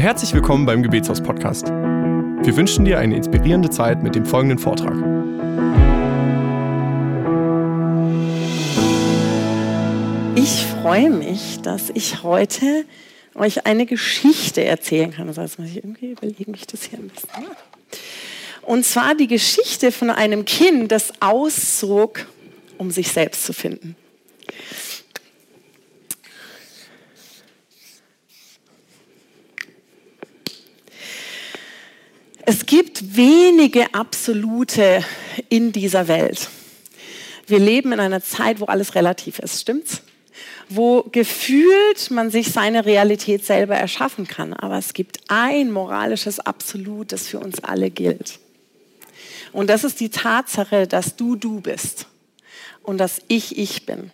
herzlich 0.00 0.32
willkommen 0.32 0.64
beim 0.64 0.82
Gebetshaus 0.82 1.20
Podcast. 1.20 1.66
Wir 1.68 2.56
wünschen 2.56 2.86
dir 2.86 2.98
eine 2.98 3.16
inspirierende 3.16 3.68
Zeit 3.68 4.02
mit 4.02 4.14
dem 4.14 4.24
folgenden 4.24 4.58
Vortrag. 4.58 4.94
Ich 10.36 10.64
freue 10.80 11.10
mich, 11.10 11.60
dass 11.60 11.90
ich 11.90 12.22
heute 12.22 12.86
euch 13.34 13.66
eine 13.66 13.84
Geschichte 13.84 14.64
erzählen 14.64 15.10
kann. 15.10 15.28
Also 15.28 15.42
jetzt 15.42 15.58
muss 15.58 15.68
ich 15.68 15.76
irgendwie 15.76 16.12
überlegen, 16.12 16.54
wie 16.54 16.58
ich 16.58 16.66
das 16.66 16.84
hier 16.84 16.98
ein 16.98 17.08
bisschen 17.08 17.28
mache. 17.34 17.56
Und 18.62 18.86
zwar 18.86 19.14
die 19.14 19.26
Geschichte 19.26 19.92
von 19.92 20.08
einem 20.08 20.46
Kind, 20.46 20.90
das 20.92 21.12
auszog, 21.20 22.26
um 22.78 22.90
sich 22.90 23.12
selbst 23.12 23.44
zu 23.44 23.52
finden. 23.52 23.96
Es 32.52 32.66
gibt 32.66 33.14
wenige 33.14 33.94
Absolute 33.94 35.04
in 35.48 35.70
dieser 35.70 36.08
Welt. 36.08 36.48
Wir 37.46 37.60
leben 37.60 37.92
in 37.92 38.00
einer 38.00 38.24
Zeit, 38.24 38.58
wo 38.58 38.64
alles 38.64 38.96
relativ 38.96 39.38
ist, 39.38 39.60
stimmt's? 39.60 40.02
Wo 40.68 41.04
gefühlt 41.12 42.10
man 42.10 42.32
sich 42.32 42.50
seine 42.50 42.86
Realität 42.86 43.44
selber 43.44 43.76
erschaffen 43.76 44.26
kann. 44.26 44.52
Aber 44.52 44.76
es 44.78 44.94
gibt 44.94 45.20
ein 45.28 45.70
moralisches 45.70 46.40
Absolut, 46.40 47.12
das 47.12 47.28
für 47.28 47.38
uns 47.38 47.62
alle 47.62 47.88
gilt. 47.88 48.40
Und 49.52 49.70
das 49.70 49.84
ist 49.84 50.00
die 50.00 50.10
Tatsache, 50.10 50.88
dass 50.88 51.14
du 51.14 51.36
du 51.36 51.60
bist 51.60 52.08
und 52.82 52.98
dass 52.98 53.22
ich 53.28 53.58
ich 53.58 53.86
bin. 53.86 54.10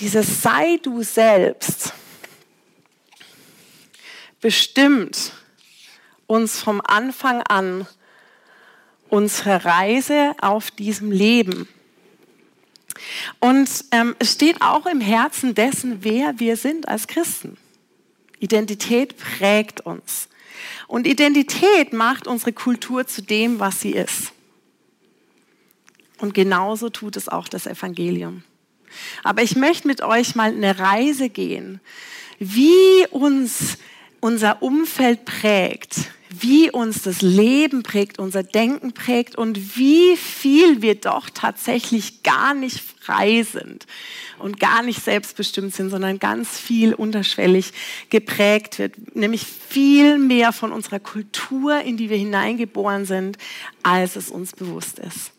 Dieses 0.00 0.40
sei 0.40 0.78
du 0.82 1.02
selbst 1.02 1.92
bestimmt 4.40 5.32
uns 6.26 6.60
vom 6.60 6.80
Anfang 6.84 7.42
an 7.42 7.86
unsere 9.08 9.64
Reise 9.64 10.34
auf 10.40 10.70
diesem 10.70 11.10
Leben. 11.10 11.68
Und 13.40 13.68
ähm, 13.92 14.16
es 14.18 14.32
steht 14.32 14.60
auch 14.60 14.86
im 14.86 15.00
Herzen 15.00 15.54
dessen, 15.54 15.98
wer 16.04 16.38
wir 16.38 16.56
sind 16.56 16.88
als 16.88 17.06
Christen. 17.06 17.56
Identität 18.40 19.16
prägt 19.16 19.80
uns. 19.80 20.28
Und 20.86 21.06
Identität 21.06 21.92
macht 21.92 22.26
unsere 22.26 22.52
Kultur 22.52 23.06
zu 23.06 23.22
dem, 23.22 23.60
was 23.60 23.80
sie 23.80 23.92
ist. 23.92 24.32
Und 26.18 26.34
genauso 26.34 26.88
tut 26.90 27.16
es 27.16 27.28
auch 27.28 27.48
das 27.48 27.66
Evangelium. 27.66 28.42
Aber 29.22 29.42
ich 29.42 29.54
möchte 29.54 29.86
mit 29.86 30.02
euch 30.02 30.34
mal 30.34 30.50
eine 30.50 30.78
Reise 30.78 31.28
gehen, 31.28 31.80
wie 32.38 33.06
uns 33.10 33.78
unser 34.20 34.62
Umfeld 34.62 35.24
prägt, 35.24 36.10
wie 36.30 36.70
uns 36.70 37.02
das 37.02 37.22
Leben 37.22 37.82
prägt, 37.82 38.18
unser 38.18 38.42
Denken 38.42 38.92
prägt 38.92 39.36
und 39.36 39.76
wie 39.76 40.16
viel 40.16 40.82
wir 40.82 40.94
doch 40.94 41.30
tatsächlich 41.30 42.22
gar 42.22 42.54
nicht 42.54 42.80
frei 42.80 43.42
sind 43.42 43.86
und 44.38 44.60
gar 44.60 44.82
nicht 44.82 45.02
selbstbestimmt 45.02 45.74
sind, 45.74 45.90
sondern 45.90 46.18
ganz 46.18 46.58
viel 46.58 46.92
unterschwellig 46.94 47.72
geprägt 48.10 48.78
wird, 48.78 49.16
nämlich 49.16 49.46
viel 49.46 50.18
mehr 50.18 50.52
von 50.52 50.72
unserer 50.72 51.00
Kultur, 51.00 51.80
in 51.80 51.96
die 51.96 52.10
wir 52.10 52.18
hineingeboren 52.18 53.06
sind, 53.06 53.38
als 53.82 54.16
es 54.16 54.30
uns 54.30 54.52
bewusst 54.52 54.98
ist. 54.98 55.32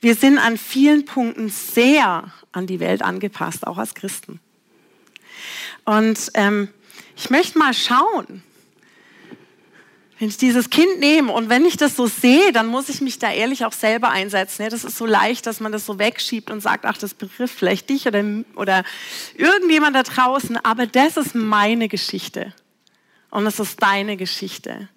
Wir 0.00 0.14
sind 0.14 0.38
an 0.38 0.56
vielen 0.58 1.04
Punkten 1.04 1.48
sehr 1.48 2.32
an 2.52 2.66
die 2.68 2.78
Welt 2.78 3.02
angepasst, 3.02 3.66
auch 3.66 3.78
als 3.78 3.94
Christen. 3.94 4.38
Und 5.88 6.32
ähm, 6.34 6.68
ich 7.16 7.30
möchte 7.30 7.58
mal 7.58 7.72
schauen, 7.72 8.42
wenn 10.18 10.28
ich 10.28 10.36
dieses 10.36 10.68
Kind 10.68 11.00
nehme 11.00 11.32
und 11.32 11.48
wenn 11.48 11.64
ich 11.64 11.78
das 11.78 11.96
so 11.96 12.06
sehe, 12.06 12.52
dann 12.52 12.66
muss 12.66 12.90
ich 12.90 13.00
mich 13.00 13.18
da 13.18 13.32
ehrlich 13.32 13.64
auch 13.64 13.72
selber 13.72 14.10
einsetzen. 14.10 14.68
Das 14.68 14.84
ist 14.84 14.98
so 14.98 15.06
leicht, 15.06 15.46
dass 15.46 15.60
man 15.60 15.72
das 15.72 15.86
so 15.86 15.98
wegschiebt 15.98 16.50
und 16.50 16.60
sagt, 16.60 16.84
ach, 16.84 16.98
das 16.98 17.14
betrifft 17.14 17.58
vielleicht 17.58 17.88
dich 17.88 18.06
oder, 18.06 18.22
oder 18.54 18.84
irgendjemand 19.34 19.96
da 19.96 20.02
draußen. 20.02 20.58
Aber 20.58 20.86
das 20.86 21.16
ist 21.16 21.34
meine 21.34 21.88
Geschichte. 21.88 22.52
Und 23.30 23.46
das 23.46 23.58
ist 23.58 23.82
deine 23.82 24.18
Geschichte. 24.18 24.90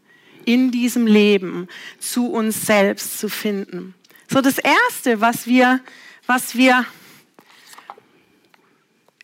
In 0.44 0.72
diesem 0.72 1.08
Leben 1.08 1.70
zu 2.00 2.30
uns 2.30 2.66
selbst 2.66 3.18
zu 3.18 3.30
finden. 3.30 3.94
So, 4.28 4.42
das 4.42 4.58
Erste, 4.58 5.22
was 5.22 5.48
wir, 5.48 5.80
was 6.26 6.58
wir 6.58 6.86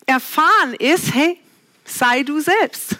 erfahren 0.06 0.72
ist, 0.78 1.12
hey, 1.12 1.38
sei 1.90 2.22
du 2.22 2.40
selbst. 2.40 2.98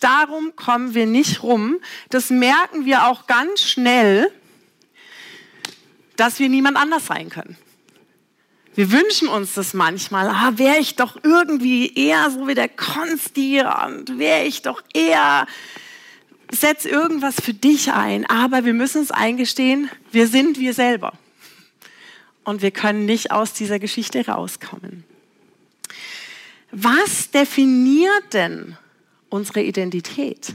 Darum 0.00 0.56
kommen 0.56 0.94
wir 0.94 1.06
nicht 1.06 1.44
rum. 1.44 1.78
Das 2.10 2.30
merken 2.30 2.86
wir 2.86 3.06
auch 3.06 3.28
ganz 3.28 3.62
schnell, 3.62 4.32
dass 6.16 6.40
wir 6.40 6.48
niemand 6.48 6.76
anders 6.76 7.06
sein 7.06 7.28
können. 7.28 7.56
Wir 8.74 8.90
wünschen 8.90 9.28
uns 9.28 9.54
das 9.54 9.74
manchmal, 9.74 10.28
ah, 10.28 10.52
wäre 10.56 10.78
ich 10.78 10.96
doch 10.96 11.16
irgendwie 11.22 11.92
eher 11.94 12.30
so 12.30 12.48
wie 12.48 12.54
der 12.54 12.70
Konsti 12.70 13.60
und 13.60 14.18
wäre 14.18 14.44
ich 14.44 14.62
doch 14.62 14.82
eher, 14.94 15.46
setz 16.50 16.84
irgendwas 16.84 17.36
für 17.36 17.54
dich 17.54 17.92
ein. 17.92 18.24
Aber 18.26 18.64
wir 18.64 18.72
müssen 18.72 19.02
uns 19.02 19.10
eingestehen, 19.10 19.90
wir 20.10 20.26
sind 20.26 20.58
wir 20.58 20.74
selber. 20.74 21.12
Und 22.44 22.62
wir 22.62 22.70
können 22.70 23.04
nicht 23.04 23.30
aus 23.30 23.52
dieser 23.52 23.78
Geschichte 23.78 24.26
rauskommen. 24.26 25.04
Was 26.72 27.30
definiert 27.30 28.32
denn 28.32 28.78
unsere 29.28 29.62
Identität? 29.62 30.54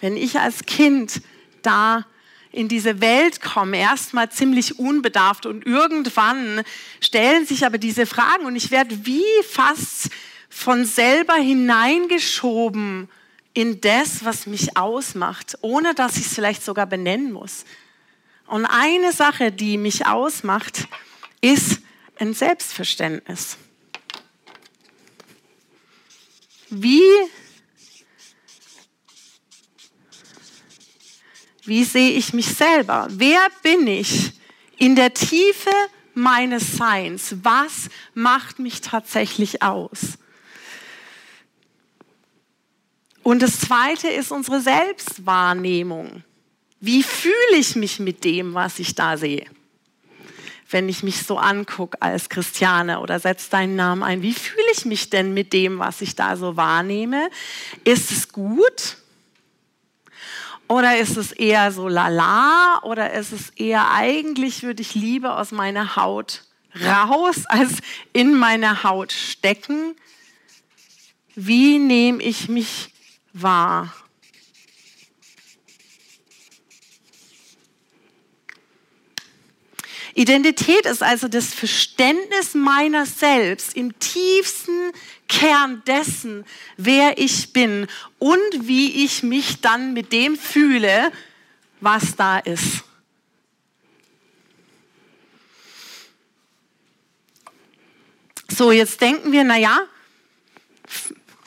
Wenn 0.00 0.16
ich 0.16 0.40
als 0.40 0.66
Kind 0.66 1.22
da 1.62 2.04
in 2.50 2.68
diese 2.68 3.00
Welt 3.00 3.40
komme, 3.40 3.78
erstmal 3.78 4.30
ziemlich 4.30 4.78
unbedarft 4.78 5.46
und 5.46 5.66
irgendwann 5.66 6.62
stellen 7.00 7.46
sich 7.46 7.64
aber 7.64 7.78
diese 7.78 8.06
Fragen 8.06 8.44
und 8.44 8.56
ich 8.56 8.72
werde 8.72 9.06
wie 9.06 9.22
fast 9.48 10.10
von 10.48 10.84
selber 10.84 11.34
hineingeschoben 11.34 13.08
in 13.54 13.80
das, 13.80 14.24
was 14.24 14.46
mich 14.46 14.76
ausmacht, 14.76 15.56
ohne 15.62 15.94
dass 15.94 16.16
ich 16.16 16.26
es 16.26 16.34
vielleicht 16.34 16.64
sogar 16.64 16.86
benennen 16.86 17.32
muss. 17.32 17.64
Und 18.48 18.66
eine 18.66 19.12
Sache, 19.12 19.52
die 19.52 19.78
mich 19.78 20.06
ausmacht, 20.06 20.88
ist 21.40 21.80
ein 22.18 22.34
Selbstverständnis. 22.34 23.58
Wie, 26.76 27.02
wie 31.64 31.84
sehe 31.84 32.10
ich 32.12 32.32
mich 32.32 32.46
selber? 32.46 33.06
Wer 33.10 33.46
bin 33.62 33.86
ich 33.86 34.32
in 34.78 34.96
der 34.96 35.14
Tiefe 35.14 35.70
meines 36.14 36.76
Seins? 36.76 37.36
Was 37.42 37.88
macht 38.14 38.58
mich 38.58 38.80
tatsächlich 38.80 39.62
aus? 39.62 40.18
Und 43.22 43.40
das 43.40 43.60
Zweite 43.60 44.08
ist 44.08 44.32
unsere 44.32 44.60
Selbstwahrnehmung. 44.60 46.24
Wie 46.80 47.04
fühle 47.04 47.56
ich 47.56 47.76
mich 47.76 48.00
mit 48.00 48.24
dem, 48.24 48.52
was 48.52 48.80
ich 48.80 48.96
da 48.96 49.16
sehe? 49.16 49.46
Wenn 50.74 50.88
ich 50.88 51.04
mich 51.04 51.22
so 51.22 51.38
angucke 51.38 52.02
als 52.02 52.28
Christiane 52.28 52.98
oder 52.98 53.20
setz 53.20 53.48
deinen 53.48 53.76
Namen 53.76 54.02
ein. 54.02 54.22
Wie 54.22 54.34
fühle 54.34 54.66
ich 54.72 54.84
mich 54.84 55.08
denn 55.08 55.32
mit 55.32 55.52
dem, 55.52 55.78
was 55.78 56.00
ich 56.00 56.16
da 56.16 56.36
so 56.36 56.56
wahrnehme? 56.56 57.30
Ist 57.84 58.10
es 58.10 58.32
gut? 58.32 58.96
Oder 60.66 60.98
ist 60.98 61.16
es 61.16 61.30
eher 61.30 61.70
so 61.70 61.86
lala? 61.86 62.80
Oder 62.82 63.12
ist 63.12 63.32
es 63.32 63.50
eher 63.50 63.92
eigentlich 63.92 64.64
würde 64.64 64.82
ich 64.82 64.96
lieber 64.96 65.38
aus 65.38 65.52
meiner 65.52 65.94
Haut 65.94 66.42
raus 66.84 67.46
als 67.46 67.74
in 68.12 68.34
meine 68.34 68.82
Haut 68.82 69.12
stecken? 69.12 69.94
Wie 71.36 71.78
nehme 71.78 72.20
ich 72.20 72.48
mich 72.48 72.92
wahr? 73.32 73.94
Identität 80.14 80.86
ist 80.86 81.02
also 81.02 81.26
das 81.26 81.52
Verständnis 81.52 82.54
meiner 82.54 83.04
selbst 83.04 83.76
im 83.76 83.98
tiefsten 83.98 84.92
Kern 85.28 85.82
dessen, 85.86 86.44
wer 86.76 87.18
ich 87.18 87.52
bin 87.52 87.88
und 88.20 88.38
wie 88.60 89.04
ich 89.04 89.24
mich 89.24 89.60
dann 89.60 89.92
mit 89.92 90.12
dem 90.12 90.36
fühle, 90.36 91.10
was 91.80 92.14
da 92.14 92.38
ist. 92.38 92.84
So, 98.48 98.70
jetzt 98.70 99.00
denken 99.00 99.32
wir, 99.32 99.42
naja, 99.42 99.80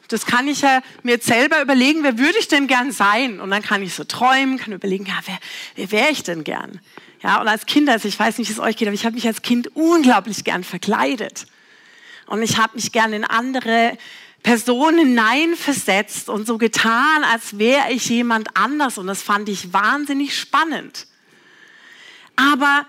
das 0.09 0.25
kann 0.25 0.47
ich 0.47 0.61
ja 0.61 0.81
mir 1.03 1.19
selber 1.19 1.61
überlegen, 1.61 2.03
wer 2.03 2.17
würde 2.17 2.37
ich 2.39 2.49
denn 2.49 2.67
gern 2.67 2.91
sein? 2.91 3.39
Und 3.39 3.49
dann 3.51 3.61
kann 3.61 3.81
ich 3.81 3.93
so 3.93 4.03
träumen, 4.03 4.57
kann 4.57 4.73
überlegen, 4.73 5.05
ja, 5.05 5.19
wer, 5.25 5.39
wer 5.75 5.91
wäre 5.91 6.11
ich 6.11 6.23
denn 6.23 6.43
gern? 6.43 6.81
Ja, 7.23 7.41
und 7.41 7.47
als 7.47 7.65
Kind, 7.65 7.89
also 7.89 8.07
ich 8.07 8.17
weiß 8.17 8.37
nicht, 8.37 8.49
wie 8.49 8.53
es 8.53 8.59
euch 8.59 8.77
geht, 8.77 8.87
aber 8.87 8.95
ich 8.95 9.05
habe 9.05 9.15
mich 9.15 9.27
als 9.27 9.41
Kind 9.41 9.75
unglaublich 9.75 10.43
gern 10.43 10.63
verkleidet. 10.63 11.47
Und 12.27 12.41
ich 12.41 12.57
habe 12.57 12.75
mich 12.75 12.91
gern 12.91 13.13
in 13.13 13.23
andere 13.23 13.97
Personen 14.43 14.99
hineinversetzt 14.99 16.29
und 16.29 16.45
so 16.45 16.57
getan, 16.57 17.23
als 17.23 17.57
wäre 17.57 17.91
ich 17.91 18.09
jemand 18.09 18.55
anders. 18.55 18.97
Und 18.97 19.07
das 19.07 19.21
fand 19.21 19.49
ich 19.49 19.73
wahnsinnig 19.73 20.37
spannend. 20.37 21.07
Aber 22.35 22.85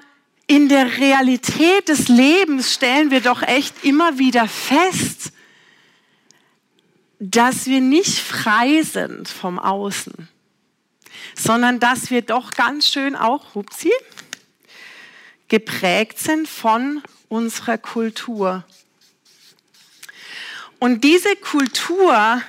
in 0.46 0.69
der 0.69 0.98
Realität 0.98 1.88
des 1.88 2.08
Lebens 2.08 2.75
stellen 2.75 3.10
wir 3.10 3.20
doch 3.20 3.42
echt 3.42 3.84
immer 3.84 4.19
wieder 4.19 4.46
fest, 4.46 5.32
dass 7.19 7.66
wir 7.66 7.80
nicht 7.80 8.19
frei 8.19 8.82
sind 8.82 9.28
vom 9.28 9.58
Außen, 9.58 10.28
sondern 11.34 11.80
dass 11.80 12.10
wir 12.10 12.22
doch 12.22 12.52
ganz 12.52 12.88
schön 12.88 13.16
auch, 13.16 13.54
hupsi, 13.54 13.90
geprägt 15.49 16.19
sind 16.19 16.49
von 16.49 17.03
unserer 17.29 17.79
Kultur. 17.79 18.65
Und 20.79 21.03
diese 21.03 21.35
Kultur 21.37 22.43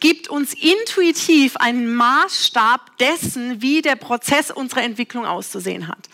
gibt 0.00 0.28
uns 0.28 0.54
intuitiv 0.54 1.56
einen 1.56 1.94
Maßstab 1.94 2.98
dessen, 2.98 3.62
wie 3.62 3.82
der 3.82 3.96
Prozess 3.96 4.50
unserer 4.50 4.82
Entwicklung 4.82 5.26
auszusehen 5.26 5.88
hat. 5.88 6.08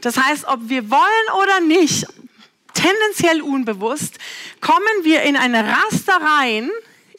Das 0.00 0.16
heißt, 0.16 0.44
ob 0.46 0.68
wir 0.68 0.90
wollen 0.90 1.42
oder 1.42 1.60
nicht, 1.60 2.06
tendenziell 2.74 3.42
unbewusst, 3.42 4.18
kommen 4.60 4.84
wir 5.02 5.22
in 5.22 5.36
eine 5.36 5.64
Raster 5.64 6.20
rein, 6.20 6.70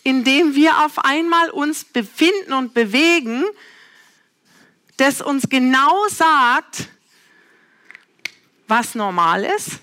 in 0.04 0.24
dem 0.24 0.56
wir 0.56 0.86
auf 0.86 1.00
einmal 1.00 1.50
uns 1.50 1.84
befinden 1.84 2.54
und 2.54 2.74
bewegen, 2.74 3.44
das 4.98 5.22
uns 5.22 5.50
genau 5.50 6.08
sagt, 6.08 6.90
was 8.70 8.96
normal 8.96 9.44
ist 9.44 9.82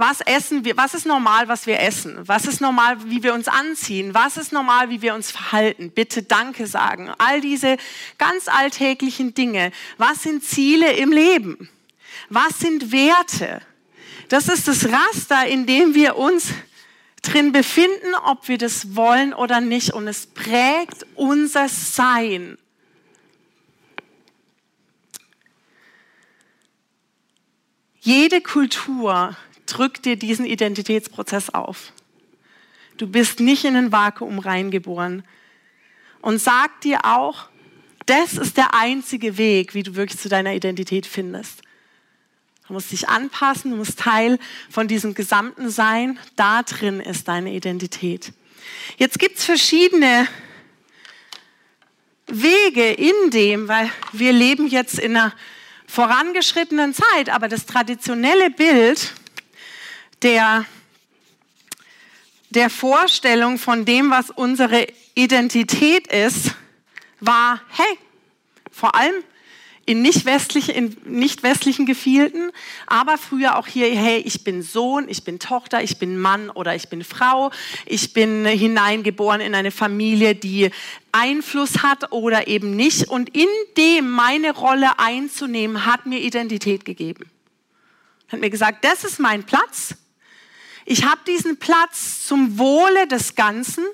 was 0.00 0.22
essen 0.22 0.64
wir, 0.64 0.78
was 0.78 0.94
ist 0.94 1.04
normal, 1.04 1.46
was 1.48 1.66
wir 1.66 1.78
essen? 1.78 2.26
Was 2.26 2.46
ist 2.46 2.62
normal, 2.62 2.96
wie 3.10 3.22
wir 3.22 3.34
uns 3.34 3.48
anziehen? 3.48 4.14
Was 4.14 4.38
ist 4.38 4.50
normal, 4.50 4.88
wie 4.88 5.02
wir 5.02 5.14
uns 5.14 5.30
verhalten? 5.30 5.90
Bitte 5.90 6.22
Danke 6.22 6.66
sagen. 6.66 7.10
All 7.18 7.42
diese 7.42 7.76
ganz 8.16 8.48
alltäglichen 8.48 9.34
Dinge. 9.34 9.72
Was 9.98 10.22
sind 10.22 10.42
Ziele 10.42 10.94
im 10.94 11.12
Leben? 11.12 11.68
Was 12.30 12.60
sind 12.60 12.92
Werte? 12.92 13.60
Das 14.30 14.48
ist 14.48 14.68
das 14.68 14.88
Raster, 14.88 15.46
in 15.46 15.66
dem 15.66 15.94
wir 15.94 16.16
uns 16.16 16.48
drin 17.20 17.52
befinden, 17.52 18.14
ob 18.24 18.48
wir 18.48 18.56
das 18.56 18.96
wollen 18.96 19.34
oder 19.34 19.60
nicht. 19.60 19.92
Und 19.92 20.08
es 20.08 20.26
prägt 20.26 21.04
unser 21.14 21.68
Sein. 21.68 22.56
Jede 28.10 28.40
Kultur 28.40 29.36
drückt 29.66 30.04
dir 30.04 30.16
diesen 30.16 30.44
Identitätsprozess 30.44 31.50
auf. 31.50 31.92
Du 32.96 33.06
bist 33.06 33.38
nicht 33.38 33.64
in 33.64 33.76
ein 33.76 33.92
Vakuum 33.92 34.40
reingeboren. 34.40 35.22
Und 36.20 36.40
sagt 36.40 36.82
dir 36.82 37.04
auch, 37.04 37.48
das 38.06 38.32
ist 38.32 38.56
der 38.56 38.74
einzige 38.74 39.38
Weg, 39.38 39.74
wie 39.74 39.84
du 39.84 39.94
wirklich 39.94 40.20
zu 40.20 40.28
deiner 40.28 40.54
Identität 40.54 41.06
findest. 41.06 41.62
Du 42.66 42.72
musst 42.72 42.90
dich 42.90 43.08
anpassen, 43.08 43.70
du 43.70 43.76
musst 43.76 44.00
Teil 44.00 44.40
von 44.68 44.88
diesem 44.88 45.14
Gesamten 45.14 45.70
sein. 45.70 46.18
Da 46.34 46.64
drin 46.64 46.98
ist 46.98 47.28
deine 47.28 47.52
Identität. 47.52 48.32
Jetzt 48.98 49.20
gibt 49.20 49.38
es 49.38 49.44
verschiedene 49.44 50.26
Wege 52.26 52.90
in 52.90 53.30
dem, 53.30 53.68
weil 53.68 53.88
wir 54.12 54.32
leben 54.32 54.66
jetzt 54.66 54.98
in 54.98 55.16
einer 55.16 55.32
vorangeschrittenen 55.90 56.94
Zeit, 56.94 57.28
aber 57.30 57.48
das 57.48 57.66
traditionelle 57.66 58.50
Bild 58.50 59.12
der, 60.22 60.64
der 62.50 62.70
Vorstellung 62.70 63.58
von 63.58 63.84
dem, 63.84 64.10
was 64.10 64.30
unsere 64.30 64.86
Identität 65.14 66.06
ist, 66.06 66.54
war, 67.18 67.60
hey, 67.70 67.98
vor 68.70 68.94
allem 68.94 69.14
in 69.90 70.02
nicht, 70.02 70.24
westlichen, 70.24 70.74
in 70.74 70.96
nicht 71.04 71.42
westlichen 71.42 71.86
Gefilden, 71.86 72.52
aber 72.86 73.18
früher 73.18 73.58
auch 73.58 73.66
hier, 73.66 73.86
hey, 73.86 74.18
ich 74.18 74.44
bin 74.44 74.62
Sohn, 74.62 75.08
ich 75.08 75.24
bin 75.24 75.38
Tochter, 75.38 75.82
ich 75.82 75.98
bin 75.98 76.18
Mann 76.18 76.48
oder 76.50 76.74
ich 76.74 76.88
bin 76.88 77.02
Frau, 77.02 77.50
ich 77.86 78.12
bin 78.12 78.44
hineingeboren 78.46 79.40
in 79.40 79.54
eine 79.54 79.70
Familie, 79.70 80.34
die 80.34 80.70
Einfluss 81.12 81.82
hat 81.82 82.12
oder 82.12 82.46
eben 82.46 82.76
nicht. 82.76 83.08
Und 83.08 83.34
in 83.36 83.48
dem 83.76 84.08
meine 84.10 84.52
Rolle 84.52 84.98
einzunehmen, 84.98 85.86
hat 85.86 86.06
mir 86.06 86.20
Identität 86.20 86.84
gegeben. 86.84 87.28
Hat 88.28 88.40
mir 88.40 88.50
gesagt, 88.50 88.84
das 88.84 89.04
ist 89.04 89.18
mein 89.18 89.42
Platz 89.44 89.96
ich 90.90 91.04
habe 91.04 91.20
diesen 91.24 91.56
Platz 91.56 92.26
zum 92.26 92.58
Wohle 92.58 93.06
des 93.06 93.36
Ganzen. 93.36 93.84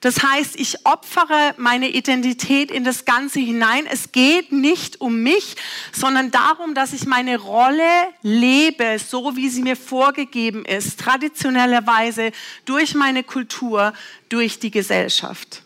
Das 0.00 0.22
heißt, 0.22 0.60
ich 0.60 0.84
opfere 0.84 1.54
meine 1.56 1.88
Identität 1.88 2.70
in 2.70 2.84
das 2.84 3.04
Ganze 3.04 3.40
hinein. 3.40 3.86
Es 3.90 4.12
geht 4.12 4.52
nicht 4.52 5.00
um 5.00 5.22
mich, 5.22 5.56
sondern 5.92 6.30
darum, 6.30 6.74
dass 6.74 6.92
ich 6.92 7.06
meine 7.06 7.38
Rolle 7.38 8.08
lebe, 8.22 8.98
so 8.98 9.36
wie 9.36 9.48
sie 9.48 9.62
mir 9.62 9.76
vorgegeben 9.76 10.64
ist, 10.64 11.00
traditionellerweise 11.00 12.32
durch 12.66 12.94
meine 12.94 13.24
Kultur, 13.24 13.94
durch 14.28 14.58
die 14.58 14.70
Gesellschaft. 14.70 15.62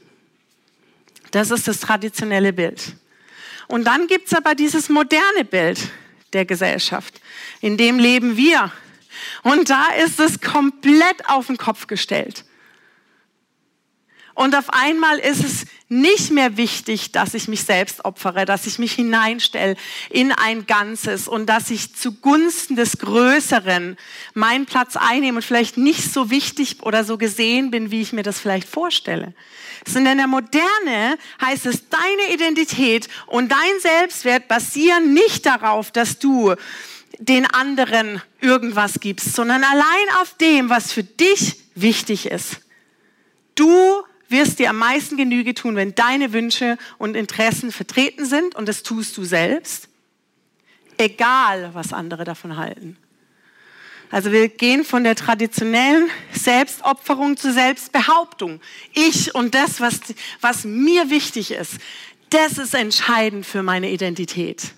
Das 1.32 1.50
ist 1.50 1.66
das 1.66 1.80
traditionelle 1.80 2.52
Bild. 2.52 2.94
Und 3.66 3.84
dann 3.84 4.06
gibt 4.06 4.28
es 4.28 4.34
aber 4.34 4.54
dieses 4.54 4.88
moderne 4.88 5.44
Bild 5.44 5.90
der 6.32 6.44
Gesellschaft. 6.44 7.20
In 7.60 7.76
dem 7.76 7.98
leben 7.98 8.36
wir 8.36 8.72
und 9.42 9.70
da 9.70 9.86
ist 10.04 10.20
es 10.20 10.40
komplett 10.40 11.28
auf 11.28 11.46
den 11.46 11.56
Kopf 11.56 11.86
gestellt. 11.86 12.44
Und 14.40 14.56
auf 14.56 14.70
einmal 14.70 15.18
ist 15.18 15.44
es 15.44 15.66
nicht 15.90 16.30
mehr 16.30 16.56
wichtig, 16.56 17.12
dass 17.12 17.34
ich 17.34 17.46
mich 17.46 17.62
selbst 17.64 18.06
opfere, 18.06 18.46
dass 18.46 18.66
ich 18.66 18.78
mich 18.78 18.92
hineinstelle 18.92 19.76
in 20.08 20.32
ein 20.32 20.66
Ganzes 20.66 21.28
und 21.28 21.44
dass 21.44 21.70
ich 21.70 21.94
zugunsten 21.94 22.74
des 22.74 22.96
Größeren 22.96 23.98
meinen 24.32 24.64
Platz 24.64 24.96
einnehme 24.96 25.36
und 25.36 25.42
vielleicht 25.42 25.76
nicht 25.76 26.10
so 26.10 26.30
wichtig 26.30 26.78
oder 26.84 27.04
so 27.04 27.18
gesehen 27.18 27.70
bin, 27.70 27.90
wie 27.90 28.00
ich 28.00 28.14
mir 28.14 28.22
das 28.22 28.40
vielleicht 28.40 28.66
vorstelle. 28.66 29.34
Sondern 29.86 30.12
in 30.12 30.18
der 30.20 30.26
Moderne 30.26 31.18
heißt 31.44 31.66
es, 31.66 31.90
deine 31.90 32.32
Identität 32.32 33.08
und 33.26 33.52
dein 33.52 33.80
Selbstwert 33.80 34.48
basieren 34.48 35.12
nicht 35.12 35.44
darauf, 35.44 35.90
dass 35.90 36.18
du 36.18 36.54
den 37.18 37.44
anderen 37.44 38.22
irgendwas 38.40 39.00
gibst, 39.00 39.34
sondern 39.34 39.64
allein 39.64 40.16
auf 40.22 40.34
dem, 40.38 40.70
was 40.70 40.94
für 40.94 41.04
dich 41.04 41.56
wichtig 41.74 42.24
ist. 42.24 42.62
Du 43.54 44.02
wirst 44.30 44.58
dir 44.58 44.70
am 44.70 44.78
meisten 44.78 45.16
Genüge 45.16 45.54
tun, 45.54 45.76
wenn 45.76 45.94
deine 45.94 46.32
Wünsche 46.32 46.78
und 46.98 47.16
Interessen 47.16 47.72
vertreten 47.72 48.24
sind 48.24 48.54
und 48.54 48.68
das 48.68 48.82
tust 48.82 49.16
du 49.16 49.24
selbst, 49.24 49.88
egal 50.98 51.70
was 51.74 51.92
andere 51.92 52.24
davon 52.24 52.56
halten. 52.56 52.96
Also 54.10 54.32
wir 54.32 54.48
gehen 54.48 54.84
von 54.84 55.04
der 55.04 55.14
traditionellen 55.14 56.10
Selbstopferung 56.32 57.36
zur 57.36 57.52
Selbstbehauptung. 57.52 58.60
Ich 58.92 59.34
und 59.34 59.54
das, 59.54 59.80
was, 59.80 60.00
was 60.40 60.64
mir 60.64 61.10
wichtig 61.10 61.52
ist, 61.52 61.78
das 62.30 62.58
ist 62.58 62.74
entscheidend 62.74 63.46
für 63.46 63.62
meine 63.62 63.90
Identität. 63.90 64.74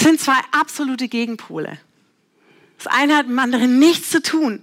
sind 0.00 0.20
zwei 0.20 0.38
absolute 0.50 1.08
Gegenpole. 1.08 1.78
Das 2.78 2.86
eine 2.86 3.16
hat 3.16 3.26
mit 3.26 3.36
dem 3.36 3.38
anderen 3.38 3.78
nichts 3.78 4.10
zu 4.10 4.22
tun. 4.22 4.62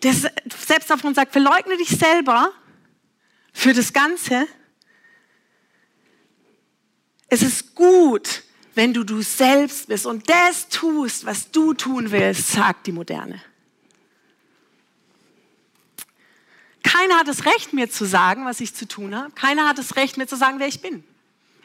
Das 0.00 0.22
selbst 0.66 0.90
davon 0.90 1.14
sagt, 1.14 1.32
verleugne 1.32 1.76
dich 1.76 1.90
selber 1.90 2.52
für 3.52 3.74
das 3.74 3.92
Ganze. 3.92 4.46
Es 7.28 7.42
ist 7.42 7.74
gut, 7.74 8.42
wenn 8.74 8.94
du 8.94 9.04
du 9.04 9.20
selbst 9.22 9.88
bist 9.88 10.06
und 10.06 10.28
das 10.28 10.68
tust, 10.68 11.26
was 11.26 11.50
du 11.50 11.74
tun 11.74 12.10
willst, 12.10 12.52
sagt 12.52 12.86
die 12.86 12.92
Moderne. 12.92 13.42
Keiner 16.82 17.18
hat 17.18 17.28
das 17.28 17.44
Recht, 17.44 17.72
mir 17.72 17.90
zu 17.90 18.04
sagen, 18.04 18.46
was 18.46 18.60
ich 18.60 18.74
zu 18.74 18.88
tun 18.88 19.14
habe. 19.14 19.30
Keiner 19.32 19.68
hat 19.68 19.78
das 19.78 19.96
Recht, 19.96 20.16
mir 20.16 20.26
zu 20.26 20.36
sagen, 20.36 20.58
wer 20.58 20.66
ich 20.66 20.80
bin. 20.80 21.04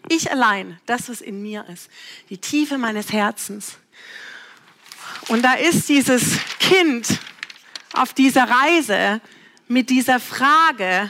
Ich 0.09 0.29
allein, 0.31 0.79
das, 0.85 1.09
was 1.09 1.21
in 1.21 1.41
mir 1.41 1.65
ist, 1.67 1.89
die 2.29 2.37
Tiefe 2.37 2.77
meines 2.77 3.11
Herzens. 3.11 3.77
Und 5.29 5.41
da 5.41 5.53
ist 5.53 5.89
dieses 5.89 6.37
Kind 6.59 7.19
auf 7.97 8.13
dieser 8.13 8.49
Reise 8.49 9.21
mit 9.67 9.89
dieser 9.89 10.19
Frage, 10.19 11.09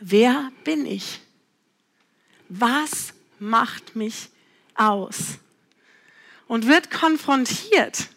wer 0.00 0.50
bin 0.64 0.86
ich? 0.86 1.20
Was 2.48 3.14
macht 3.38 3.96
mich 3.96 4.28
aus? 4.74 5.38
und 6.50 6.66
wird 6.66 6.90
konfrontiert 6.90 8.08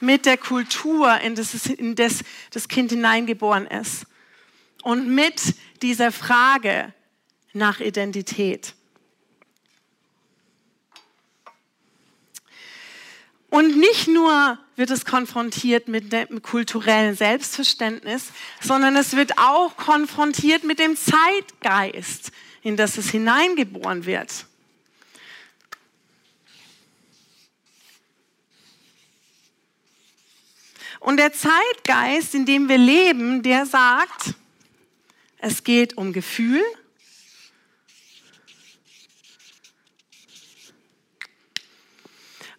mit 0.00 0.26
der 0.26 0.36
Kultur, 0.36 1.18
in 1.22 1.34
das, 1.34 1.54
in 1.64 1.94
das 1.94 2.22
das 2.50 2.68
Kind 2.68 2.90
hineingeboren 2.90 3.66
ist 3.66 4.04
und 4.82 5.08
mit 5.08 5.54
dieser 5.80 6.12
Frage 6.12 6.92
nach 7.54 7.80
Identität. 7.80 8.74
Und 13.56 13.78
nicht 13.78 14.06
nur 14.06 14.58
wird 14.76 14.90
es 14.90 15.06
konfrontiert 15.06 15.88
mit 15.88 16.12
dem 16.12 16.42
kulturellen 16.42 17.16
Selbstverständnis, 17.16 18.30
sondern 18.60 18.96
es 18.96 19.16
wird 19.16 19.38
auch 19.38 19.78
konfrontiert 19.78 20.62
mit 20.62 20.78
dem 20.78 20.94
Zeitgeist, 20.94 22.32
in 22.60 22.76
das 22.76 22.98
es 22.98 23.08
hineingeboren 23.08 24.04
wird. 24.04 24.44
Und 31.00 31.16
der 31.16 31.32
Zeitgeist, 31.32 32.34
in 32.34 32.44
dem 32.44 32.68
wir 32.68 32.76
leben, 32.76 33.42
der 33.42 33.64
sagt, 33.64 34.34
es 35.38 35.64
geht 35.64 35.96
um 35.96 36.12
Gefühl, 36.12 36.62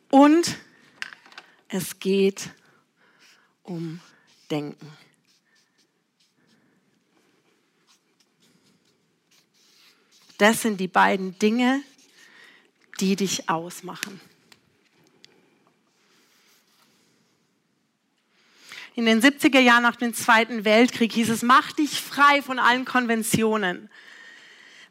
und 0.10 0.58
es 1.70 2.00
geht 2.00 2.50
um 3.64 4.00
Denken. 4.50 4.92
Das 10.38 10.62
sind 10.62 10.80
die 10.80 10.88
beiden 10.88 11.38
Dinge, 11.40 11.82
die 13.00 13.16
dich 13.16 13.50
ausmachen. 13.50 14.22
In 18.96 19.06
den 19.06 19.22
70er 19.22 19.60
Jahren 19.60 19.84
nach 19.84 19.96
dem 19.96 20.14
Zweiten 20.14 20.66
Weltkrieg 20.66 21.14
hieß 21.14 21.30
es, 21.30 21.44
mach 21.44 21.72
dich 21.72 22.02
frei 22.02 22.42
von 22.42 22.58
allen 22.58 22.86
Konventionen. 22.86 23.90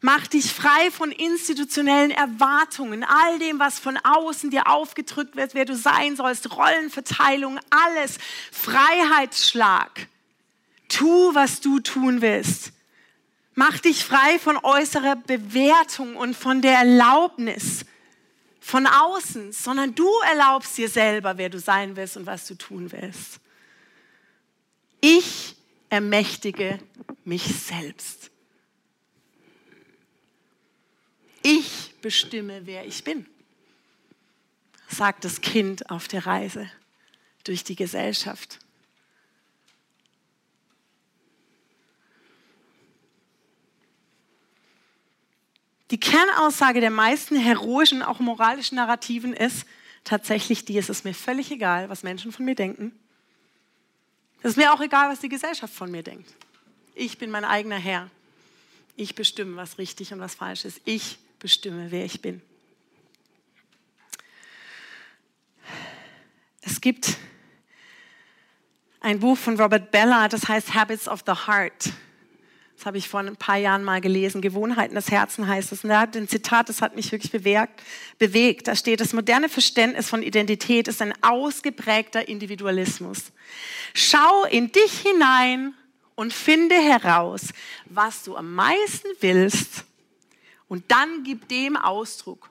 Mach 0.01 0.27
dich 0.27 0.53
frei 0.53 0.91
von 0.91 1.11
institutionellen 1.11 2.11
Erwartungen, 2.11 3.03
all 3.03 3.39
dem, 3.39 3.59
was 3.59 3.79
von 3.79 3.97
außen 3.97 4.51
dir 4.51 4.67
aufgedrückt 4.67 5.35
wird, 5.35 5.55
wer 5.55 5.65
du 5.65 5.75
sein 5.75 6.15
sollst, 6.15 6.55
Rollenverteilung, 6.55 7.59
alles. 7.69 8.17
Freiheitsschlag. 8.51 10.07
Tu, 10.87 11.33
was 11.33 11.61
du 11.61 11.79
tun 11.79 12.21
willst. 12.21 12.73
Mach 13.55 13.79
dich 13.79 14.03
frei 14.03 14.37
von 14.37 14.57
äußerer 14.57 15.15
Bewertung 15.15 16.15
und 16.15 16.35
von 16.35 16.61
der 16.61 16.77
Erlaubnis 16.77 17.85
von 18.59 18.85
außen, 18.85 19.51
sondern 19.51 19.95
du 19.95 20.07
erlaubst 20.29 20.77
dir 20.77 20.89
selber, 20.89 21.37
wer 21.37 21.49
du 21.49 21.59
sein 21.59 21.95
willst 21.95 22.17
und 22.17 22.27
was 22.27 22.45
du 22.45 22.55
tun 22.55 22.91
willst. 22.91 23.39
Ich 25.01 25.55
ermächtige 25.89 26.79
mich 27.23 27.43
selbst. 27.43 28.29
Ich 31.49 31.93
bestimme, 32.01 32.65
wer 32.65 32.85
ich 32.85 33.05
bin, 33.05 33.25
sagt 34.89 35.23
das 35.23 35.39
Kind 35.39 35.89
auf 35.89 36.09
der 36.09 36.25
Reise 36.25 36.69
durch 37.45 37.63
die 37.63 37.77
Gesellschaft. 37.77 38.59
Die 45.89 45.97
Kernaussage 45.97 46.81
der 46.81 46.91
meisten 46.91 47.37
heroischen, 47.37 48.03
auch 48.03 48.19
moralischen 48.19 48.75
Narrativen 48.75 49.31
ist 49.31 49.65
tatsächlich 50.03 50.65
die, 50.65 50.77
es 50.77 50.89
ist 50.89 51.05
mir 51.05 51.13
völlig 51.13 51.49
egal, 51.49 51.87
was 51.87 52.03
Menschen 52.03 52.33
von 52.33 52.43
mir 52.43 52.55
denken. 52.55 52.91
Es 54.41 54.49
ist 54.51 54.57
mir 54.57 54.73
auch 54.73 54.81
egal, 54.81 55.09
was 55.09 55.21
die 55.21 55.29
Gesellschaft 55.29 55.73
von 55.73 55.89
mir 55.89 56.03
denkt. 56.03 56.29
Ich 56.93 57.17
bin 57.17 57.31
mein 57.31 57.45
eigener 57.45 57.77
Herr. 57.77 58.09
Ich 58.97 59.15
bestimme, 59.15 59.55
was 59.55 59.77
richtig 59.77 60.11
und 60.11 60.19
was 60.19 60.35
falsch 60.35 60.65
ist. 60.65 60.81
Ich 60.83 61.19
bestimme, 61.39 61.91
wer 61.91 62.05
ich 62.05 62.21
bin. 62.21 62.41
Es 66.61 66.81
gibt 66.81 67.17
ein 68.99 69.19
Buch 69.19 69.37
von 69.37 69.59
Robert 69.59 69.91
Bella, 69.91 70.27
das 70.27 70.47
heißt 70.47 70.73
Habits 70.73 71.07
of 71.07 71.23
the 71.25 71.33
Heart. 71.47 71.93
Das 72.75 72.85
habe 72.85 72.99
ich 72.99 73.09
vor 73.09 73.21
ein 73.21 73.35
paar 73.35 73.57
Jahren 73.57 73.83
mal 73.83 74.01
gelesen. 74.01 74.39
Gewohnheiten 74.39 74.93
des 74.93 75.09
Herzens 75.09 75.47
heißt 75.47 75.71
es. 75.71 75.83
Und 75.83 75.89
er 75.89 76.01
hat 76.01 76.15
ein 76.15 76.27
Zitat, 76.27 76.69
das 76.69 76.81
hat 76.81 76.95
mich 76.95 77.11
wirklich 77.11 77.31
bewegt, 77.31 77.81
bewegt. 78.19 78.67
Da 78.67 78.75
steht, 78.75 78.99
das 78.99 79.13
moderne 79.13 79.49
Verständnis 79.49 80.09
von 80.09 80.21
Identität 80.21 80.87
ist 80.87 81.01
ein 81.01 81.13
ausgeprägter 81.23 82.27
Individualismus. 82.27 83.31
Schau 83.95 84.43
in 84.51 84.71
dich 84.71 84.99
hinein 84.99 85.73
und 86.13 86.33
finde 86.33 86.75
heraus, 86.75 87.47
was 87.85 88.23
du 88.23 88.35
am 88.35 88.53
meisten 88.53 89.07
willst 89.21 89.85
und 90.67 90.91
dann 90.91 91.23
gib 91.23 91.47
dem 91.47 91.75
Ausdruck. 91.75 92.49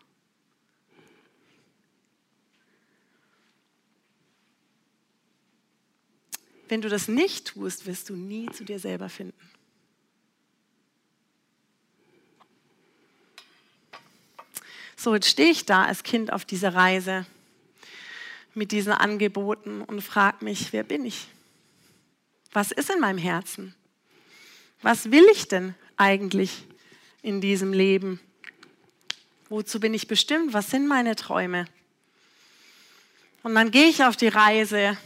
Wenn 6.69 6.83
du 6.83 6.89
das 6.89 7.07
nicht 7.09 7.49
tust, 7.49 7.87
wirst 7.87 8.09
du 8.09 8.17
nie 8.17 8.51
zu 8.51 8.65
dir 8.65 8.79
selber 8.79 9.09
finden. 9.09 9.35
So, 14.97 15.15
jetzt 15.15 15.29
stehe 15.29 15.51
ich 15.51 15.65
da 15.65 15.85
als 15.85 16.03
Kind 16.03 16.33
auf 16.33 16.45
dieser 16.45 16.75
Reise 16.75 17.27
mit 18.55 18.73
diesen 18.73 18.93
Angeboten 18.93 19.83
und 19.83 20.01
frage 20.01 20.45
mich, 20.45 20.73
wer 20.73 20.83
bin 20.83 21.05
ich? 21.05 21.29
Was 22.53 22.73
ist 22.73 22.91
in 22.91 22.99
meinem 22.99 23.19
Herzen? 23.19 23.75
Was 24.83 25.13
will 25.13 25.25
ich 25.33 25.47
denn 25.47 25.75
eigentlich 25.97 26.65
in 27.23 27.41
diesem 27.41 27.73
Leben? 27.73 28.21
Wozu 29.49 29.81
bin 29.81 29.95
ich 29.95 30.09
bestimmt? 30.09 30.53
Was 30.53 30.71
sind 30.71 30.87
meine 30.87 31.17
Träume? 31.17 31.67
Und 33.43 33.55
dann 33.55 33.71
gehe 33.71 33.89
ich 33.89 34.03
auf 34.03 34.17
die 34.17 34.29
Reise 34.29 34.97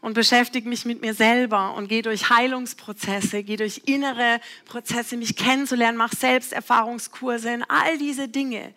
und 0.00 0.14
beschäftige 0.14 0.68
mich 0.68 0.84
mit 0.84 1.00
mir 1.02 1.12
selber 1.12 1.74
und 1.74 1.88
gehe 1.88 2.02
durch 2.02 2.30
Heilungsprozesse, 2.30 3.42
gehe 3.42 3.56
durch 3.56 3.82
innere 3.86 4.40
Prozesse, 4.64 5.16
mich 5.16 5.36
kennenzulernen, 5.36 5.98
mache 5.98 6.16
Selbsterfahrungskurse, 6.16 7.50
in 7.50 7.62
all 7.64 7.98
diese 7.98 8.28
Dinge. 8.28 8.72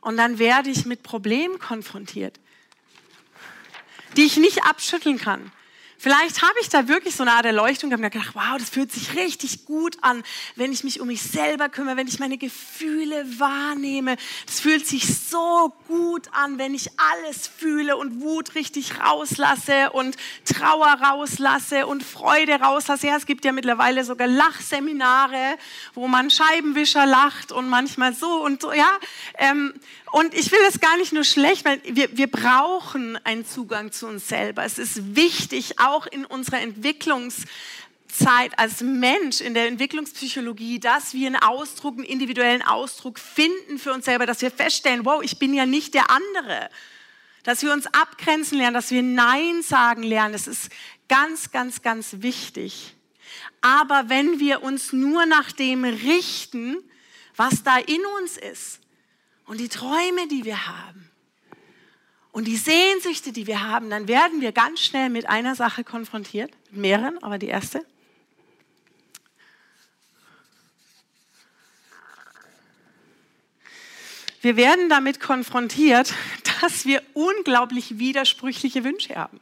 Und 0.00 0.16
dann 0.16 0.38
werde 0.38 0.70
ich 0.70 0.86
mit 0.86 1.02
Problemen 1.02 1.58
konfrontiert, 1.58 2.40
die 4.16 4.22
ich 4.22 4.38
nicht 4.38 4.64
abschütteln 4.64 5.18
kann. 5.18 5.52
Vielleicht 6.02 6.40
habe 6.40 6.54
ich 6.62 6.70
da 6.70 6.88
wirklich 6.88 7.14
so 7.14 7.24
eine 7.24 7.32
Art 7.32 7.44
Erleuchtung 7.44 7.90
gehabt 7.90 8.02
und 8.02 8.10
gedacht, 8.10 8.34
wow, 8.34 8.56
das 8.58 8.70
fühlt 8.70 8.90
sich 8.90 9.16
richtig 9.16 9.66
gut 9.66 9.98
an, 10.00 10.22
wenn 10.56 10.72
ich 10.72 10.82
mich 10.82 10.98
um 10.98 11.08
mich 11.08 11.20
selber 11.20 11.68
kümmere, 11.68 11.98
wenn 11.98 12.08
ich 12.08 12.18
meine 12.18 12.38
Gefühle 12.38 13.26
wahrnehme. 13.38 14.16
Das 14.46 14.60
fühlt 14.60 14.86
sich 14.86 15.04
so 15.18 15.74
gut 15.88 16.28
an, 16.32 16.56
wenn 16.56 16.72
ich 16.72 16.88
alles 16.96 17.46
fühle 17.46 17.98
und 17.98 18.22
Wut 18.22 18.54
richtig 18.54 18.98
rauslasse 18.98 19.90
und 19.90 20.16
Trauer 20.46 20.86
rauslasse 20.86 21.86
und 21.86 22.02
Freude 22.02 22.54
rauslasse. 22.54 23.08
Ja, 23.08 23.18
es 23.18 23.26
gibt 23.26 23.44
ja 23.44 23.52
mittlerweile 23.52 24.02
sogar 24.02 24.26
Lachseminare, 24.26 25.58
wo 25.92 26.08
man 26.08 26.30
Scheibenwischer 26.30 27.04
lacht 27.04 27.52
und 27.52 27.68
manchmal 27.68 28.14
so 28.14 28.42
und 28.42 28.62
so, 28.62 28.72
ja. 28.72 28.88
Ähm, 29.36 29.74
und 30.12 30.34
ich 30.34 30.50
will 30.50 30.60
es 30.68 30.80
gar 30.80 30.96
nicht 30.96 31.12
nur 31.12 31.24
schlecht, 31.24 31.64
weil 31.64 31.80
wir, 31.84 32.16
wir 32.16 32.26
brauchen 32.26 33.16
einen 33.24 33.46
Zugang 33.46 33.92
zu 33.92 34.06
uns 34.06 34.28
selber. 34.28 34.64
Es 34.64 34.78
ist 34.78 35.14
wichtig, 35.14 35.78
auch 35.78 36.06
in 36.06 36.24
unserer 36.24 36.60
Entwicklungszeit 36.60 37.46
als 38.56 38.80
Mensch 38.80 39.40
in 39.40 39.54
der 39.54 39.68
Entwicklungspsychologie, 39.68 40.80
dass 40.80 41.14
wir 41.14 41.28
einen 41.28 41.36
Ausdruck, 41.36 41.94
einen 41.94 42.04
individuellen 42.04 42.62
Ausdruck 42.62 43.20
finden 43.20 43.78
für 43.78 43.92
uns 43.92 44.04
selber, 44.04 44.26
dass 44.26 44.42
wir 44.42 44.50
feststellen, 44.50 45.04
wow, 45.04 45.22
ich 45.22 45.38
bin 45.38 45.54
ja 45.54 45.64
nicht 45.64 45.94
der 45.94 46.10
andere. 46.10 46.70
Dass 47.44 47.62
wir 47.62 47.72
uns 47.72 47.86
abgrenzen 47.86 48.58
lernen, 48.58 48.74
dass 48.74 48.90
wir 48.90 49.02
Nein 49.02 49.62
sagen 49.62 50.02
lernen. 50.02 50.32
Das 50.32 50.48
ist 50.48 50.70
ganz, 51.08 51.52
ganz, 51.52 51.82
ganz 51.82 52.16
wichtig. 52.18 52.96
Aber 53.60 54.08
wenn 54.08 54.40
wir 54.40 54.62
uns 54.62 54.92
nur 54.92 55.24
nach 55.26 55.52
dem 55.52 55.84
richten, 55.84 56.78
was 57.36 57.62
da 57.62 57.78
in 57.78 58.00
uns 58.20 58.36
ist, 58.36 58.79
und 59.50 59.58
die 59.58 59.68
Träume, 59.68 60.28
die 60.28 60.44
wir 60.44 60.68
haben 60.68 61.10
und 62.30 62.44
die 62.44 62.56
Sehnsüchte, 62.56 63.32
die 63.32 63.48
wir 63.48 63.62
haben, 63.62 63.90
dann 63.90 64.06
werden 64.06 64.40
wir 64.40 64.52
ganz 64.52 64.78
schnell 64.78 65.10
mit 65.10 65.28
einer 65.28 65.56
Sache 65.56 65.82
konfrontiert, 65.82 66.52
mit 66.70 66.82
mehreren, 66.82 67.20
aber 67.20 67.36
die 67.36 67.48
erste. 67.48 67.84
Wir 74.40 74.56
werden 74.56 74.88
damit 74.88 75.18
konfrontiert, 75.18 76.14
dass 76.60 76.86
wir 76.86 77.02
unglaublich 77.14 77.98
widersprüchliche 77.98 78.84
Wünsche 78.84 79.16
haben. 79.16 79.40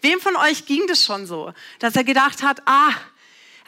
Wem 0.00 0.20
von 0.20 0.36
euch 0.36 0.64
ging 0.64 0.86
das 0.86 1.04
schon 1.04 1.26
so, 1.26 1.52
dass 1.80 1.96
er 1.96 2.04
gedacht 2.04 2.42
hat, 2.42 2.62
ah, 2.64 2.94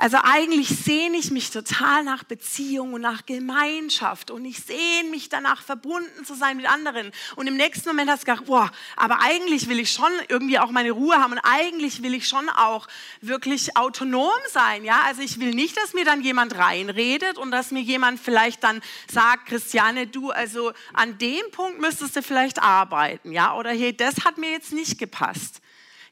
Also 0.01 0.17
eigentlich 0.23 0.69
sehne 0.69 1.17
ich 1.17 1.33
mich 1.33 1.51
total 1.51 2.05
nach 2.05 2.23
Beziehung 2.23 2.95
und 2.95 3.01
nach 3.01 3.27
Gemeinschaft 3.27 4.31
und 4.31 4.45
ich 4.45 4.61
sehne 4.61 5.11
mich 5.11 5.29
danach, 5.29 5.61
verbunden 5.61 6.25
zu 6.25 6.37
sein 6.37 6.57
mit 6.57 6.71
anderen. 6.71 7.11
Und 7.35 7.49
im 7.49 7.57
nächsten 7.57 7.89
Moment 7.89 8.09
hast 8.09 8.23
du 8.23 8.27
gedacht, 8.27 8.47
boah, 8.47 8.71
aber 8.95 9.21
eigentlich 9.21 9.69
will 9.69 9.81
ich 9.81 9.91
schon 9.91 10.13
irgendwie 10.29 10.61
auch 10.61 10.71
meine 10.71 10.93
Ruhe 10.93 11.17
haben 11.17 11.33
und 11.33 11.41
eigentlich 11.41 12.01
will 12.05 12.15
ich 12.15 12.29
schon 12.29 12.49
auch 12.49 12.87
wirklich 13.23 13.77
autonom 13.77 14.31
sein. 14.53 14.85
Ja, 14.85 15.01
also 15.05 15.21
ich 15.21 15.41
will 15.41 15.51
nicht, 15.51 15.77
dass 15.77 15.95
mir 15.95 16.05
dann 16.05 16.23
jemand 16.23 16.57
reinredet 16.57 17.37
und 17.37 17.51
dass 17.51 17.73
mir 17.73 17.83
jemand 17.83 18.21
vielleicht 18.21 18.63
dann 18.63 18.81
sagt, 19.11 19.47
Christiane, 19.47 20.07
du, 20.07 20.31
also 20.31 20.73
an 20.93 21.19
dem 21.19 21.51
Punkt 21.51 21.81
müsstest 21.81 22.15
du 22.15 22.23
vielleicht 22.23 22.63
arbeiten. 22.63 23.33
Ja, 23.33 23.57
oder 23.57 23.71
hey, 23.71 23.97
das 23.97 24.25
hat 24.25 24.39
mir 24.39 24.53
jetzt 24.53 24.73
nicht 24.73 24.97
gepasst. 25.01 25.61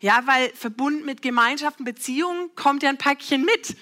Ja, 0.01 0.27
weil 0.27 0.51
verbunden 0.51 1.05
mit 1.05 1.23
Gemeinschaften, 1.23 1.85
Beziehungen 1.85 2.55
kommt 2.55 2.83
ja 2.83 2.91
ein 2.91 2.99
Päckchen 2.99 3.45
mit. 3.45 3.77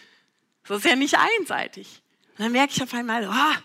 Das 0.66 0.78
ist 0.78 0.84
ja 0.84 0.96
nicht 0.96 1.16
einseitig. 1.18 2.02
Und 2.32 2.44
dann 2.44 2.52
merke 2.52 2.72
ich 2.72 2.82
auf 2.82 2.94
einmal, 2.94 3.28
oh, 3.28 3.60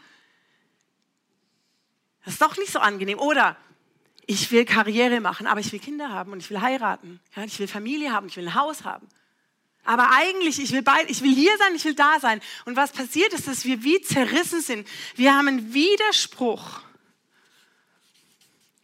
das 2.26 2.34
ist 2.34 2.42
doch 2.42 2.58
nicht 2.58 2.72
so 2.72 2.80
angenehm. 2.80 3.20
Oder 3.20 3.58
ich 4.26 4.52
will 4.52 4.66
Karriere 4.66 5.22
machen, 5.22 5.48
aber 5.48 5.60
ich 5.60 5.72
will 5.72 5.80
Kinder 5.80 6.10
haben 6.10 6.32
und 6.32 6.40
ich 6.40 6.50
will 6.50 6.62
heiraten. 6.62 7.20
Ja, 7.36 7.44
ich 7.44 7.60
will 7.60 7.68
Familie 7.68 8.12
haben, 8.12 8.28
ich 8.28 8.38
will 8.38 8.48
ein 8.48 8.56
Haus 8.56 8.84
haben. 8.84 9.08
Aber 9.84 10.12
eigentlich, 10.12 10.60
ich 10.60 10.72
will, 10.72 10.84
beid, 10.84 11.10
ich 11.10 11.24
will 11.24 11.34
hier 11.34 11.58
sein, 11.58 11.74
ich 11.74 11.86
will 11.86 11.96
da 11.96 12.20
sein. 12.20 12.42
Und 12.66 12.76
was 12.76 12.92
passiert 12.92 13.34
ist, 13.34 13.48
dass 13.48 13.66
wir 13.66 13.84
wie 13.84 14.02
zerrissen 14.02 14.62
sind. 14.62 14.88
Wir 15.16 15.34
haben 15.34 15.48
einen 15.48 15.74
Widerspruch 15.74 16.82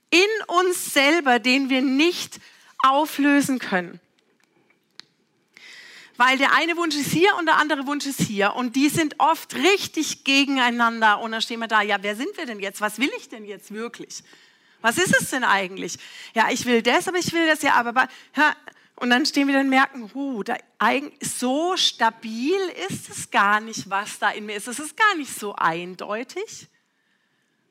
in 0.10 0.26
uns 0.48 0.94
selber, 0.94 1.40
den 1.40 1.70
wir 1.70 1.82
nicht 1.82 2.40
auflösen 2.86 3.60
können. 3.60 4.00
Weil 6.18 6.38
der 6.38 6.54
eine 6.54 6.78
Wunsch 6.78 6.96
ist 6.96 7.12
hier 7.12 7.36
und 7.38 7.46
der 7.46 7.58
andere 7.58 7.88
Wunsch 7.88 8.06
ist 8.06 8.22
hier. 8.22 8.56
Und 8.56 8.76
die 8.76 8.88
sind 8.88 9.16
oft 9.20 9.54
richtig 9.56 10.24
gegeneinander. 10.24 11.20
Und 11.20 11.34
dann 11.34 11.42
stehen 11.42 11.60
wir 11.60 11.68
da, 11.68 11.82
ja, 11.82 11.98
wer 12.02 12.16
sind 12.16 12.38
wir 12.38 12.46
denn 12.46 12.60
jetzt? 12.60 12.80
Was 12.80 13.00
will 13.00 13.12
ich 13.18 13.28
denn 13.28 13.44
jetzt 13.44 13.74
wirklich? 13.74 14.24
Was 14.82 14.98
ist 14.98 15.20
es 15.20 15.32
denn 15.32 15.44
eigentlich? 15.44 15.98
Ja, 16.34 16.50
ich 16.52 16.66
will 16.66 16.82
das, 16.82 17.08
aber 17.08 17.18
ich 17.18 17.34
will 17.34 17.48
das 17.48 17.64
ja, 17.64 17.74
aber 17.74 18.08
ja, 18.38 18.56
und 18.98 19.10
dann 19.10 19.26
stehen 19.26 19.48
wir 19.48 19.56
dann 19.56 19.66
und 19.66 19.70
merken, 19.70 20.10
uh, 20.14 20.44
da, 20.44 20.56
so 21.22 21.76
stabil 21.76 22.56
ist 22.88 23.10
es 23.10 23.30
gar 23.30 23.60
nicht, 23.60 23.90
was 23.90 24.20
da 24.20 24.30
in 24.30 24.46
mir 24.46 24.56
ist. 24.56 24.68
Es 24.68 24.80
ist 24.80 24.96
gar 24.96 25.16
nicht 25.16 25.38
so 25.38 25.56
eindeutig, 25.56 26.68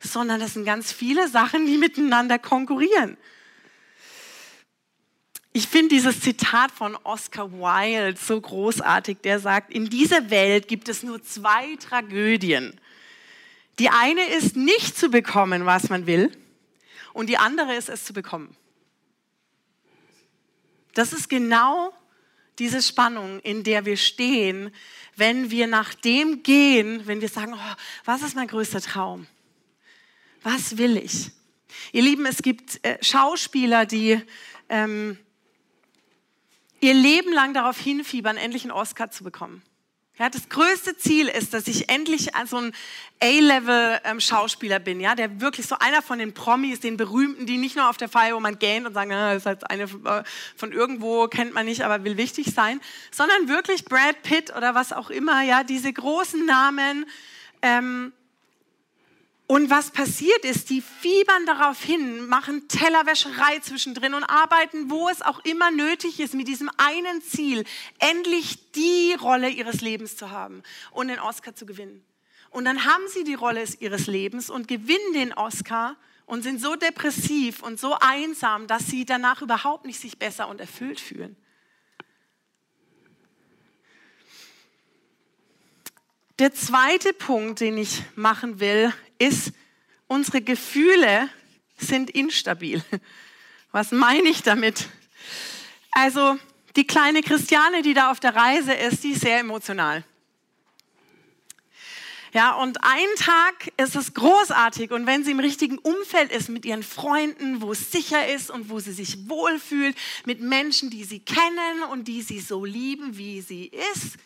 sondern 0.00 0.38
das 0.38 0.54
sind 0.54 0.66
ganz 0.66 0.92
viele 0.92 1.28
Sachen, 1.28 1.66
die 1.66 1.78
miteinander 1.78 2.38
konkurrieren. 2.38 3.16
Ich 5.56 5.68
finde 5.68 5.94
dieses 5.94 6.18
Zitat 6.18 6.72
von 6.72 6.96
Oscar 7.04 7.52
Wilde 7.52 8.18
so 8.20 8.40
großartig, 8.40 9.18
der 9.22 9.38
sagt, 9.38 9.72
in 9.72 9.88
dieser 9.88 10.28
Welt 10.28 10.66
gibt 10.66 10.88
es 10.88 11.04
nur 11.04 11.22
zwei 11.22 11.76
Tragödien. 11.76 12.80
Die 13.78 13.88
eine 13.88 14.24
ist 14.36 14.56
nicht 14.56 14.98
zu 14.98 15.10
bekommen, 15.10 15.64
was 15.64 15.90
man 15.90 16.08
will, 16.08 16.36
und 17.12 17.28
die 17.28 17.38
andere 17.38 17.76
ist 17.76 17.88
es 17.88 18.04
zu 18.04 18.12
bekommen. 18.12 18.56
Das 20.94 21.12
ist 21.12 21.28
genau 21.28 21.92
diese 22.58 22.82
Spannung, 22.82 23.38
in 23.38 23.62
der 23.62 23.84
wir 23.84 23.96
stehen, 23.96 24.74
wenn 25.14 25.52
wir 25.52 25.68
nach 25.68 25.94
dem 25.94 26.42
gehen, 26.42 27.06
wenn 27.06 27.20
wir 27.20 27.28
sagen, 27.28 27.54
oh, 27.54 27.74
was 28.04 28.22
ist 28.22 28.34
mein 28.34 28.48
größter 28.48 28.80
Traum? 28.80 29.28
Was 30.42 30.78
will 30.78 30.96
ich? 30.96 31.30
Ihr 31.92 32.02
Lieben, 32.02 32.26
es 32.26 32.42
gibt 32.42 32.84
äh, 32.84 32.98
Schauspieler, 33.00 33.86
die 33.86 34.20
ähm, 34.68 35.16
ihr 36.84 36.94
Leben 36.94 37.32
lang 37.32 37.54
darauf 37.54 37.78
hinfiebern, 37.78 38.36
endlich 38.36 38.64
einen 38.64 38.72
Oscar 38.72 39.10
zu 39.10 39.24
bekommen. 39.24 39.62
Ja, 40.18 40.28
das 40.28 40.48
größte 40.48 40.96
Ziel 40.96 41.26
ist, 41.26 41.54
dass 41.54 41.66
ich 41.66 41.88
endlich 41.88 42.30
so 42.44 42.58
ein 42.58 42.72
A-Level-Schauspieler 43.20 44.78
bin, 44.78 45.00
ja, 45.00 45.16
der 45.16 45.40
wirklich 45.40 45.66
so 45.66 45.76
einer 45.80 46.02
von 46.02 46.20
den 46.20 46.34
Promis, 46.34 46.78
den 46.78 46.96
Berühmten, 46.96 47.46
die 47.46 47.56
nicht 47.56 47.74
nur 47.74 47.88
auf 47.88 47.96
der 47.96 48.08
Feier, 48.08 48.36
wo 48.36 48.40
man 48.40 48.60
gähnt 48.60 48.86
und 48.86 48.92
sagt, 48.92 49.10
das 49.10 49.38
ist 49.38 49.46
halt 49.46 49.68
eine 49.70 49.84
äh, 49.84 50.22
von 50.54 50.70
irgendwo, 50.70 51.26
kennt 51.26 51.52
man 51.52 51.64
nicht, 51.66 51.82
aber 51.82 52.04
will 52.04 52.16
wichtig 52.16 52.52
sein, 52.54 52.80
sondern 53.10 53.48
wirklich 53.48 53.86
Brad 53.86 54.22
Pitt 54.22 54.54
oder 54.54 54.76
was 54.76 54.92
auch 54.92 55.10
immer, 55.10 55.42
ja, 55.42 55.64
diese 55.64 55.92
großen 55.92 56.46
Namen, 56.46 57.06
ähm, 57.62 58.12
und 59.46 59.68
was 59.68 59.90
passiert 59.90 60.44
ist, 60.44 60.70
die 60.70 60.80
fiebern 60.80 61.44
darauf 61.44 61.82
hin, 61.82 62.26
machen 62.26 62.66
Tellerwäscherei 62.66 63.58
zwischendrin 63.60 64.14
und 64.14 64.24
arbeiten, 64.24 64.90
wo 64.90 65.08
es 65.10 65.20
auch 65.20 65.44
immer 65.44 65.70
nötig 65.70 66.18
ist, 66.18 66.32
mit 66.32 66.48
diesem 66.48 66.70
einen 66.78 67.20
Ziel, 67.20 67.64
endlich 67.98 68.72
die 68.72 69.14
Rolle 69.20 69.50
ihres 69.50 69.82
Lebens 69.82 70.16
zu 70.16 70.30
haben 70.30 70.62
und 70.92 71.08
den 71.08 71.20
Oscar 71.20 71.54
zu 71.54 71.66
gewinnen. 71.66 72.02
Und 72.48 72.64
dann 72.64 72.86
haben 72.86 73.06
sie 73.08 73.24
die 73.24 73.34
Rolle 73.34 73.64
ihres 73.80 74.06
Lebens 74.06 74.48
und 74.48 74.66
gewinnen 74.66 75.12
den 75.12 75.34
Oscar 75.34 75.96
und 76.24 76.42
sind 76.42 76.58
so 76.58 76.74
depressiv 76.74 77.62
und 77.62 77.78
so 77.78 77.96
einsam, 78.00 78.66
dass 78.66 78.86
sie 78.86 79.04
danach 79.04 79.42
überhaupt 79.42 79.84
nicht 79.84 80.00
sich 80.00 80.18
besser 80.18 80.48
und 80.48 80.58
erfüllt 80.58 81.00
fühlen. 81.00 81.36
Der 86.40 86.52
zweite 86.52 87.12
Punkt, 87.12 87.60
den 87.60 87.78
ich 87.78 88.02
machen 88.16 88.58
will, 88.58 88.92
ist, 89.18 89.52
unsere 90.06 90.40
Gefühle 90.40 91.28
sind 91.76 92.10
instabil. 92.10 92.82
Was 93.72 93.90
meine 93.90 94.28
ich 94.28 94.42
damit? 94.42 94.88
Also 95.90 96.38
die 96.76 96.86
kleine 96.86 97.22
Christiane, 97.22 97.82
die 97.82 97.94
da 97.94 98.10
auf 98.10 98.20
der 98.20 98.34
Reise 98.34 98.72
ist, 98.72 99.04
die 99.04 99.10
ist 99.10 99.22
sehr 99.22 99.38
emotional. 99.38 100.04
Ja, 102.34 102.54
und 102.54 102.82
einen 102.82 103.14
Tag 103.16 103.72
ist 103.76 103.94
es 103.94 104.12
großartig 104.12 104.90
und 104.90 105.06
wenn 105.06 105.22
sie 105.22 105.30
im 105.30 105.38
richtigen 105.38 105.78
Umfeld 105.78 106.32
ist 106.32 106.48
mit 106.48 106.64
ihren 106.64 106.82
Freunden, 106.82 107.62
wo 107.62 107.70
es 107.70 107.92
sicher 107.92 108.26
ist 108.26 108.50
und 108.50 108.70
wo 108.70 108.80
sie 108.80 108.92
sich 108.92 109.28
wohlfühlt, 109.28 109.96
mit 110.24 110.40
Menschen, 110.40 110.90
die 110.90 111.04
sie 111.04 111.20
kennen 111.20 111.84
und 111.92 112.08
die 112.08 112.22
sie 112.22 112.40
so 112.40 112.64
lieben, 112.64 113.16
wie 113.16 113.40
sie 113.40 113.66
ist, 113.94 114.16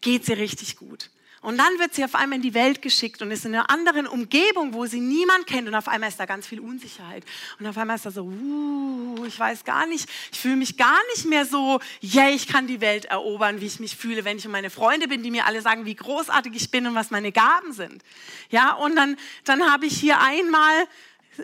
geht 0.00 0.24
sie 0.24 0.32
richtig 0.32 0.76
gut. 0.76 1.10
Und 1.40 1.56
dann 1.56 1.78
wird 1.78 1.94
sie 1.94 2.04
auf 2.04 2.16
einmal 2.16 2.36
in 2.36 2.42
die 2.42 2.54
Welt 2.54 2.82
geschickt 2.82 3.22
und 3.22 3.30
ist 3.30 3.44
in 3.44 3.54
einer 3.54 3.70
anderen 3.70 4.08
Umgebung, 4.08 4.74
wo 4.74 4.86
sie 4.86 4.98
niemand 4.98 5.46
kennt. 5.46 5.68
Und 5.68 5.74
auf 5.74 5.86
einmal 5.86 6.08
ist 6.08 6.18
da 6.18 6.26
ganz 6.26 6.46
viel 6.48 6.58
Unsicherheit. 6.58 7.24
Und 7.60 7.66
auf 7.66 7.78
einmal 7.78 7.96
ist 7.96 8.06
da 8.06 8.10
so, 8.10 8.24
uh, 8.24 9.24
ich 9.24 9.38
weiß 9.38 9.64
gar 9.64 9.86
nicht, 9.86 10.08
ich 10.32 10.40
fühle 10.40 10.56
mich 10.56 10.76
gar 10.76 10.98
nicht 11.14 11.26
mehr 11.26 11.46
so, 11.46 11.80
yeah, 12.02 12.28
ich 12.30 12.48
kann 12.48 12.66
die 12.66 12.80
Welt 12.80 13.04
erobern, 13.04 13.60
wie 13.60 13.66
ich 13.66 13.78
mich 13.78 13.96
fühle, 13.96 14.24
wenn 14.24 14.38
ich 14.38 14.46
um 14.46 14.52
meine 14.52 14.70
Freunde 14.70 15.06
bin, 15.06 15.22
die 15.22 15.30
mir 15.30 15.46
alle 15.46 15.62
sagen, 15.62 15.84
wie 15.84 15.94
großartig 15.94 16.52
ich 16.56 16.70
bin 16.72 16.86
und 16.88 16.96
was 16.96 17.12
meine 17.12 17.30
Gaben 17.30 17.72
sind. 17.72 18.02
Ja, 18.50 18.72
und 18.72 18.96
dann, 18.96 19.16
dann 19.44 19.70
habe 19.70 19.86
ich 19.86 19.96
hier 19.98 20.20
einmal 20.20 20.88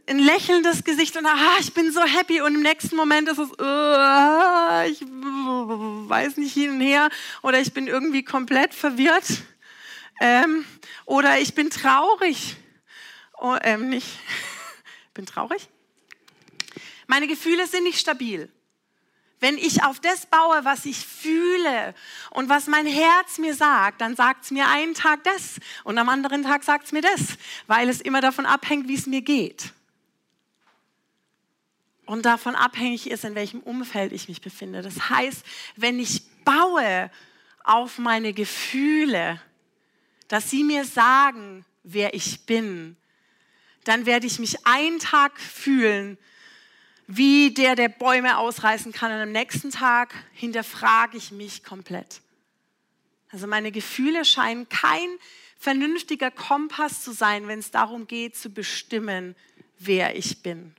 ein 0.08 0.18
lächelndes 0.18 0.82
Gesicht 0.82 1.16
und 1.16 1.24
aha, 1.24 1.58
ich 1.60 1.72
bin 1.72 1.92
so 1.92 2.02
happy 2.02 2.40
und 2.40 2.56
im 2.56 2.62
nächsten 2.62 2.96
Moment 2.96 3.28
ist 3.28 3.38
es, 3.38 3.48
uh, 3.48 4.90
ich 4.90 5.00
weiß 5.02 6.36
nicht 6.38 6.52
hin 6.52 6.70
und 6.70 6.80
her 6.80 7.10
oder 7.42 7.60
ich 7.60 7.72
bin 7.72 7.86
irgendwie 7.86 8.24
komplett 8.24 8.74
verwirrt 8.74 9.44
ähm, 10.20 10.64
oder 11.04 11.38
ich 11.38 11.54
bin 11.54 11.70
traurig. 11.70 12.56
Oh, 13.38 13.56
ähm, 13.62 13.88
nicht. 13.88 14.18
bin 15.14 15.26
traurig. 15.26 15.68
Meine 17.06 17.26
Gefühle 17.26 17.66
sind 17.66 17.84
nicht 17.84 18.00
stabil. 18.00 18.50
Wenn 19.40 19.58
ich 19.58 19.82
auf 19.82 20.00
das 20.00 20.26
baue, 20.26 20.64
was 20.64 20.86
ich 20.86 21.04
fühle 21.04 21.94
und 22.30 22.48
was 22.48 22.66
mein 22.66 22.86
Herz 22.86 23.38
mir 23.38 23.54
sagt, 23.54 24.00
dann 24.00 24.16
sagt 24.16 24.44
es 24.44 24.50
mir 24.50 24.68
einen 24.68 24.94
Tag 24.94 25.22
das 25.24 25.60
und 25.82 25.98
am 25.98 26.08
anderen 26.08 26.44
Tag 26.44 26.62
sagt 26.62 26.86
es 26.86 26.92
mir 26.92 27.02
das, 27.02 27.36
weil 27.66 27.88
es 27.88 28.00
immer 28.00 28.22
davon 28.22 28.46
abhängt, 28.46 28.88
wie 28.88 28.94
es 28.94 29.06
mir 29.06 29.20
geht. 29.20 29.74
Und 32.06 32.24
davon 32.24 32.54
abhängig 32.54 33.10
ist, 33.10 33.24
in 33.24 33.34
welchem 33.34 33.60
Umfeld 33.60 34.12
ich 34.12 34.28
mich 34.28 34.40
befinde. 34.40 34.82
Das 34.82 35.10
heißt, 35.10 35.44
wenn 35.76 35.98
ich 35.98 36.22
baue 36.44 37.10
auf 37.64 37.98
meine 37.98 38.32
Gefühle, 38.32 39.40
dass 40.34 40.50
sie 40.50 40.64
mir 40.64 40.84
sagen, 40.84 41.64
wer 41.84 42.12
ich 42.12 42.44
bin, 42.44 42.96
dann 43.84 44.04
werde 44.04 44.26
ich 44.26 44.40
mich 44.40 44.66
einen 44.66 44.98
Tag 44.98 45.38
fühlen, 45.38 46.18
wie 47.06 47.54
der, 47.54 47.76
der 47.76 47.88
Bäume 47.88 48.36
ausreißen 48.38 48.90
kann. 48.90 49.12
Und 49.12 49.20
am 49.20 49.30
nächsten 49.30 49.70
Tag 49.70 50.12
hinterfrage 50.32 51.16
ich 51.16 51.30
mich 51.30 51.62
komplett. 51.62 52.20
Also 53.30 53.46
meine 53.46 53.70
Gefühle 53.70 54.24
scheinen 54.24 54.68
kein 54.68 55.08
vernünftiger 55.56 56.32
Kompass 56.32 57.04
zu 57.04 57.12
sein, 57.12 57.46
wenn 57.46 57.60
es 57.60 57.70
darum 57.70 58.08
geht 58.08 58.36
zu 58.36 58.50
bestimmen, 58.50 59.36
wer 59.78 60.16
ich 60.16 60.42
bin. 60.42 60.74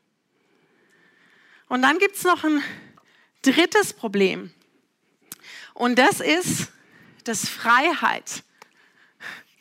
Und 1.70 1.82
dann 1.82 1.98
gibt 1.98 2.18
es 2.18 2.26
noch 2.26 2.44
ein 2.44 2.62
drittes 3.42 3.94
Problem. 3.94 4.52
Und 5.74 5.98
das 5.98 6.20
ist, 6.20 6.74
dass 7.24 7.48
Freiheit 7.48 8.44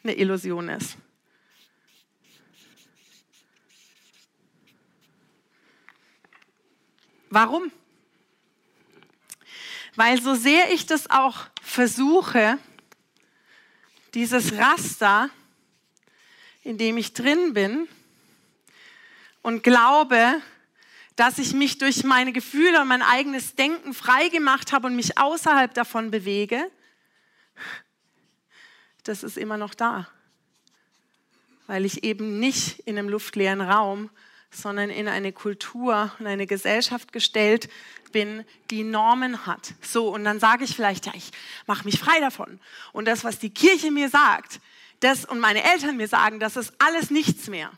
eine 0.05 0.15
Illusion 0.15 0.69
ist. 0.69 0.97
Warum? 7.31 7.73
Weil 9.97 10.21
so 10.21 10.35
sehr 10.35 10.73
ich 10.73 10.87
das 10.87 11.11
auch 11.11 11.47
versuche, 11.63 12.59
dieses 14.13 14.57
Raster, 14.57 15.31
in 16.63 16.79
dem 16.79 16.97
ich 16.97 17.15
drin 17.15 17.55
bin 17.55 17.89
und 19.43 19.65
glaube, 19.65 20.41
dass 21.17 21.39
ich 21.39 21.55
mich 21.55 21.79
durch 21.79 22.05
meine 22.05 22.33
Gefühle 22.33 22.81
und 22.81 22.89
mein 22.89 23.03
eigenes 23.03 23.55
Denken 23.55 23.95
frei 23.95 24.29
gemacht 24.29 24.73
habe 24.73 24.87
und 24.87 24.97
mich 24.97 25.19
außerhalb 25.19 25.73
davon 25.75 26.11
bewege, 26.11 26.71
das 29.05 29.23
ist 29.23 29.39
immer 29.39 29.57
noch 29.57 29.75
da. 29.75 30.09
Weil 31.67 31.85
ich 31.85 32.05
eben 32.05 32.41
nicht 32.41 32.81
in 32.81 32.99
einem 32.99 33.09
luftleeren 33.09 33.61
Raum, 33.61 34.11
sondern 34.51 34.91
in 34.91 35.09
eine 35.09 35.33
Kultur 35.33 36.13
und 36.19 36.27
eine 36.27 36.47
Gesellschaft 36.47 37.13
gestellt 37.13 37.69
bin, 38.13 38.45
die 38.71 38.85
Normen 38.85 39.47
hat. 39.47 39.75
So, 39.83 40.09
und 40.09 40.25
dann 40.25 40.39
sage 40.41 40.65
ich 40.65 40.75
vielleicht, 40.75 41.07
ja, 41.07 41.13
ich 41.15 41.31
mache 41.67 41.85
mich 41.85 41.99
frei 41.99 42.21
davon. 42.21 42.61
Und 42.93 43.07
das, 43.07 43.25
was 43.25 43.39
die 43.39 43.51
Kirche 43.51 43.91
mir 43.91 44.09
sagt, 44.09 44.61
das 45.01 45.25
und 45.25 45.41
meine 45.41 45.63
Eltern 45.63 45.97
mir 45.97 46.09
sagen, 46.09 46.41
das 46.41 46.57
ist 46.57 46.73
alles 46.79 47.11
nichts 47.11 47.49
mehr, 47.49 47.71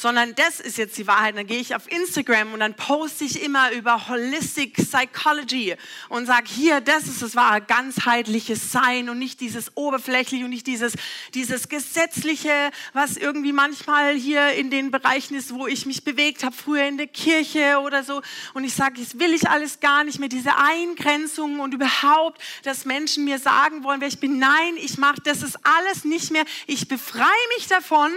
sondern 0.00 0.34
das 0.34 0.60
ist 0.60 0.78
jetzt 0.78 0.98
die 0.98 1.06
Wahrheit. 1.06 1.36
Dann 1.36 1.46
gehe 1.46 1.60
ich 1.60 1.74
auf 1.74 1.90
Instagram 1.90 2.52
und 2.52 2.60
dann 2.60 2.74
poste 2.74 3.24
ich 3.24 3.42
immer 3.42 3.72
über 3.72 4.08
Holistic 4.08 4.74
Psychology 4.74 5.76
und 6.08 6.26
sage, 6.26 6.46
hier, 6.48 6.80
das 6.80 7.04
ist 7.04 7.22
das 7.22 7.34
wahre 7.36 7.60
ganzheitliches 7.60 8.70
Sein 8.72 9.08
und 9.08 9.18
nicht 9.18 9.40
dieses 9.40 9.76
oberflächliche 9.76 10.44
und 10.44 10.50
nicht 10.50 10.66
dieses, 10.66 10.94
dieses 11.34 11.68
gesetzliche, 11.68 12.70
was 12.92 13.16
irgendwie 13.16 13.52
manchmal 13.52 14.14
hier 14.14 14.52
in 14.52 14.70
den 14.70 14.90
Bereichen 14.90 15.34
ist, 15.34 15.54
wo 15.54 15.66
ich 15.66 15.86
mich 15.86 16.04
bewegt 16.04 16.44
habe, 16.44 16.54
früher 16.54 16.84
in 16.84 16.96
der 16.96 17.06
Kirche 17.08 17.78
oder 17.80 18.04
so. 18.04 18.22
Und 18.54 18.64
ich 18.64 18.74
sage, 18.74 19.00
das 19.00 19.18
will 19.18 19.32
ich 19.32 19.48
alles 19.48 19.80
gar 19.80 20.04
nicht 20.04 20.18
mehr, 20.18 20.28
diese 20.28 20.56
Eingrenzungen 20.56 21.60
und 21.60 21.74
überhaupt, 21.74 22.40
dass 22.62 22.84
Menschen 22.84 23.24
mir 23.24 23.38
sagen 23.38 23.84
wollen, 23.84 24.00
wer 24.00 24.08
ich 24.08 24.20
bin. 24.20 24.38
Nein, 24.38 24.76
ich 24.76 24.98
mache, 24.98 25.20
das 25.24 25.42
ist 25.42 25.58
alles 25.62 26.04
nicht 26.04 26.30
mehr 26.30 26.44
ich 26.66 26.86
befreie 26.86 27.24
mich 27.56 27.66
davon 27.66 28.12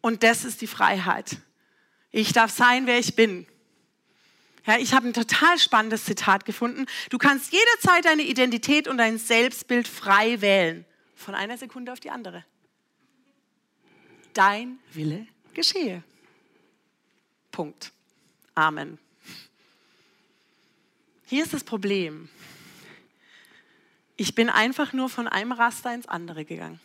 und 0.00 0.22
das 0.22 0.44
ist 0.44 0.60
die 0.60 0.66
Freiheit. 0.66 1.38
Ich 2.10 2.32
darf 2.32 2.50
sein, 2.50 2.86
wer 2.86 2.98
ich 2.98 3.14
bin. 3.14 3.46
Ja, 4.66 4.76
ich 4.76 4.92
habe 4.92 5.08
ein 5.08 5.14
total 5.14 5.58
spannendes 5.58 6.04
Zitat 6.04 6.44
gefunden. 6.44 6.86
Du 7.10 7.18
kannst 7.18 7.52
jederzeit 7.52 8.04
deine 8.04 8.22
Identität 8.22 8.86
und 8.86 8.98
dein 8.98 9.18
Selbstbild 9.18 9.88
frei 9.88 10.40
wählen. 10.40 10.84
Von 11.14 11.34
einer 11.34 11.56
Sekunde 11.56 11.92
auf 11.92 12.00
die 12.00 12.10
andere. 12.10 12.44
Dein 14.34 14.78
Wille 14.92 15.26
geschehe. 15.54 16.02
Punkt. 17.50 17.92
Amen. 18.54 18.98
Hier 21.26 21.44
ist 21.44 21.52
das 21.52 21.64
Problem. 21.64 22.28
Ich 24.16 24.34
bin 24.34 24.50
einfach 24.50 24.92
nur 24.92 25.08
von 25.08 25.28
einem 25.28 25.52
Raster 25.52 25.94
ins 25.94 26.06
andere 26.06 26.44
gegangen. 26.44 26.80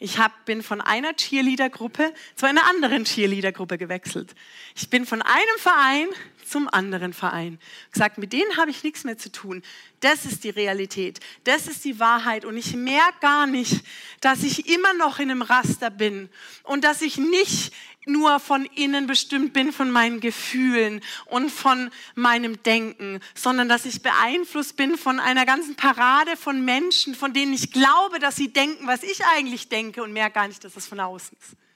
Ich 0.00 0.18
hab, 0.18 0.44
bin 0.44 0.62
von 0.62 0.80
einer 0.80 1.14
Cheerleader-Gruppe 1.14 2.12
zu 2.36 2.46
einer 2.46 2.68
anderen 2.68 3.04
Cheerleader-Gruppe 3.04 3.78
gewechselt. 3.78 4.34
Ich 4.76 4.90
bin 4.90 5.06
von 5.06 5.22
einem 5.22 5.58
Verein 5.58 6.08
zum 6.48 6.68
anderen 6.68 7.12
Verein. 7.12 7.58
Gesagt, 7.92 8.18
mit 8.18 8.32
denen 8.32 8.56
habe 8.56 8.70
ich 8.70 8.82
nichts 8.82 9.04
mehr 9.04 9.18
zu 9.18 9.30
tun. 9.30 9.62
Das 10.00 10.24
ist 10.24 10.44
die 10.44 10.50
Realität. 10.50 11.20
Das 11.44 11.66
ist 11.66 11.84
die 11.84 11.98
Wahrheit. 12.00 12.44
Und 12.44 12.56
ich 12.56 12.74
merke 12.74 13.18
gar 13.20 13.46
nicht, 13.46 13.84
dass 14.20 14.42
ich 14.42 14.68
immer 14.68 14.94
noch 14.94 15.18
in 15.18 15.30
einem 15.30 15.42
Raster 15.42 15.90
bin 15.90 16.28
und 16.62 16.84
dass 16.84 17.02
ich 17.02 17.18
nicht 17.18 17.72
nur 18.08 18.40
von 18.40 18.64
innen 18.64 19.06
bestimmt 19.06 19.52
bin, 19.52 19.72
von 19.72 19.90
meinen 19.90 20.20
Gefühlen 20.20 21.02
und 21.26 21.50
von 21.50 21.90
meinem 22.14 22.62
Denken, 22.62 23.20
sondern 23.34 23.68
dass 23.68 23.84
ich 23.84 24.02
beeinflusst 24.02 24.76
bin 24.76 24.96
von 24.96 25.20
einer 25.20 25.46
ganzen 25.46 25.76
Parade 25.76 26.36
von 26.36 26.64
Menschen, 26.64 27.14
von 27.14 27.32
denen 27.32 27.52
ich 27.52 27.70
glaube, 27.70 28.18
dass 28.18 28.36
sie 28.36 28.52
denken, 28.52 28.86
was 28.86 29.02
ich 29.02 29.24
eigentlich 29.36 29.68
denke 29.68 30.02
und 30.02 30.12
merke 30.12 30.34
gar 30.34 30.48
nicht, 30.48 30.64
dass 30.64 30.76
es 30.76 30.86
von 30.86 31.00
außen 31.00 31.36
ist. 31.40 31.67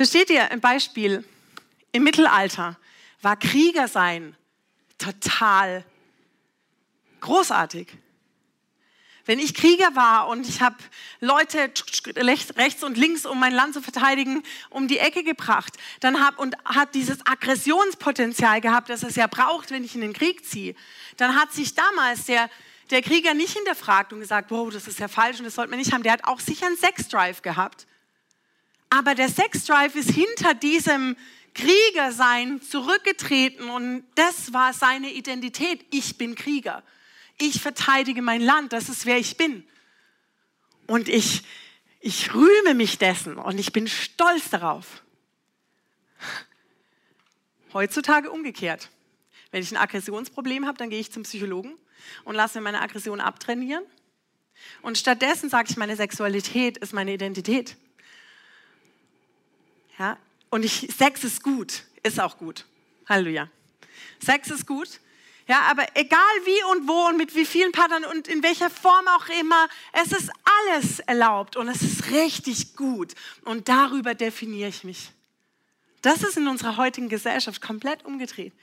Versteht 0.00 0.30
ihr 0.30 0.50
ein 0.50 0.62
Beispiel? 0.62 1.26
Im 1.92 2.04
Mittelalter 2.04 2.78
war 3.20 3.36
Krieger 3.36 3.86
sein 3.86 4.34
total 4.96 5.84
großartig. 7.20 7.86
Wenn 9.26 9.38
ich 9.38 9.52
Krieger 9.52 9.94
war 9.94 10.28
und 10.28 10.48
ich 10.48 10.62
habe 10.62 10.76
Leute 11.20 11.70
rechts 12.56 12.82
und 12.82 12.96
links, 12.96 13.26
um 13.26 13.38
mein 13.38 13.52
Land 13.52 13.74
zu 13.74 13.82
verteidigen, 13.82 14.42
um 14.70 14.88
die 14.88 14.96
Ecke 14.96 15.22
gebracht, 15.22 15.76
dann 16.00 16.24
hab 16.24 16.38
und 16.38 16.56
hat 16.64 16.94
dieses 16.94 17.18
Aggressionspotenzial 17.26 18.62
gehabt, 18.62 18.88
das 18.88 19.02
es 19.02 19.16
ja 19.16 19.26
braucht, 19.26 19.70
wenn 19.70 19.84
ich 19.84 19.94
in 19.94 20.00
den 20.00 20.14
Krieg 20.14 20.46
ziehe, 20.46 20.74
dann 21.18 21.38
hat 21.38 21.52
sich 21.52 21.74
damals 21.74 22.24
der 22.24 22.48
der 22.88 23.02
Krieger 23.02 23.34
nicht 23.34 23.52
hinterfragt 23.52 24.14
und 24.14 24.20
gesagt, 24.20 24.50
wow, 24.50 24.72
das 24.72 24.88
ist 24.88 24.98
ja 24.98 25.08
falsch 25.08 25.40
und 25.40 25.44
das 25.44 25.56
sollte 25.56 25.68
man 25.68 25.78
nicht 25.78 25.92
haben. 25.92 26.02
Der 26.02 26.12
hat 26.14 26.24
auch 26.24 26.40
sicher 26.40 26.66
einen 26.66 26.78
Sexdrive 26.78 27.42
gehabt. 27.42 27.86
Aber 28.90 29.14
der 29.14 29.28
Sexdrive 29.28 29.94
ist 29.94 30.10
hinter 30.10 30.54
diesem 30.54 31.16
Kriegersein 31.54 32.60
zurückgetreten 32.60 33.70
und 33.70 34.04
das 34.14 34.52
war 34.52 34.72
seine 34.72 35.12
Identität. 35.12 35.84
Ich 35.90 36.18
bin 36.18 36.34
Krieger. 36.34 36.82
Ich 37.38 37.60
verteidige 37.62 38.22
mein 38.22 38.40
Land. 38.40 38.72
Das 38.72 38.88
ist 38.88 39.06
wer 39.06 39.18
ich 39.18 39.36
bin. 39.36 39.64
Und 40.86 41.08
ich, 41.08 41.42
ich 42.00 42.34
rühme 42.34 42.74
mich 42.74 42.98
dessen 42.98 43.36
und 43.36 43.58
ich 43.58 43.72
bin 43.72 43.86
stolz 43.88 44.50
darauf. 44.50 45.02
Heutzutage 47.72 48.30
umgekehrt. 48.30 48.90
Wenn 49.52 49.62
ich 49.62 49.70
ein 49.70 49.76
Aggressionsproblem 49.76 50.66
habe, 50.66 50.78
dann 50.78 50.90
gehe 50.90 51.00
ich 51.00 51.12
zum 51.12 51.22
Psychologen 51.22 51.76
und 52.24 52.34
lasse 52.34 52.58
mir 52.58 52.64
meine 52.64 52.80
Aggression 52.80 53.20
abtrainieren. 53.20 53.84
Und 54.82 54.98
stattdessen 54.98 55.48
sage 55.48 55.68
ich, 55.70 55.76
meine 55.76 55.96
Sexualität 55.96 56.78
ist 56.78 56.92
meine 56.92 57.12
Identität. 57.12 57.76
Ja? 60.00 60.16
Und 60.48 60.64
ich, 60.64 60.88
Sex 60.96 61.22
ist 61.24 61.44
gut, 61.44 61.84
ist 62.02 62.18
auch 62.18 62.38
gut. 62.38 62.64
Halleluja. 63.06 63.48
Sex 64.18 64.50
ist 64.50 64.66
gut. 64.66 64.88
Ja, 65.46 65.62
aber 65.70 65.84
egal 65.94 66.20
wie 66.44 66.64
und 66.72 66.88
wo 66.88 67.08
und 67.08 67.16
mit 67.16 67.34
wie 67.34 67.44
vielen 67.44 67.72
Partnern 67.72 68.04
und 68.04 68.28
in 68.28 68.42
welcher 68.42 68.70
Form 68.70 69.06
auch 69.08 69.28
immer, 69.40 69.68
es 69.92 70.12
ist 70.12 70.30
alles 70.44 71.00
erlaubt 71.00 71.56
und 71.56 71.68
es 71.68 71.82
ist 71.82 72.10
richtig 72.10 72.76
gut. 72.76 73.14
Und 73.44 73.68
darüber 73.68 74.14
definiere 74.14 74.68
ich 74.68 74.84
mich. 74.84 75.10
Das 76.02 76.22
ist 76.22 76.36
in 76.36 76.48
unserer 76.48 76.76
heutigen 76.76 77.08
Gesellschaft 77.08 77.60
komplett 77.60 78.04
umgedreht. 78.04 78.54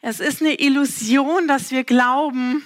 Es 0.00 0.20
ist 0.20 0.40
eine 0.40 0.54
Illusion, 0.60 1.46
dass 1.48 1.72
wir 1.72 1.84
glauben, 1.84 2.62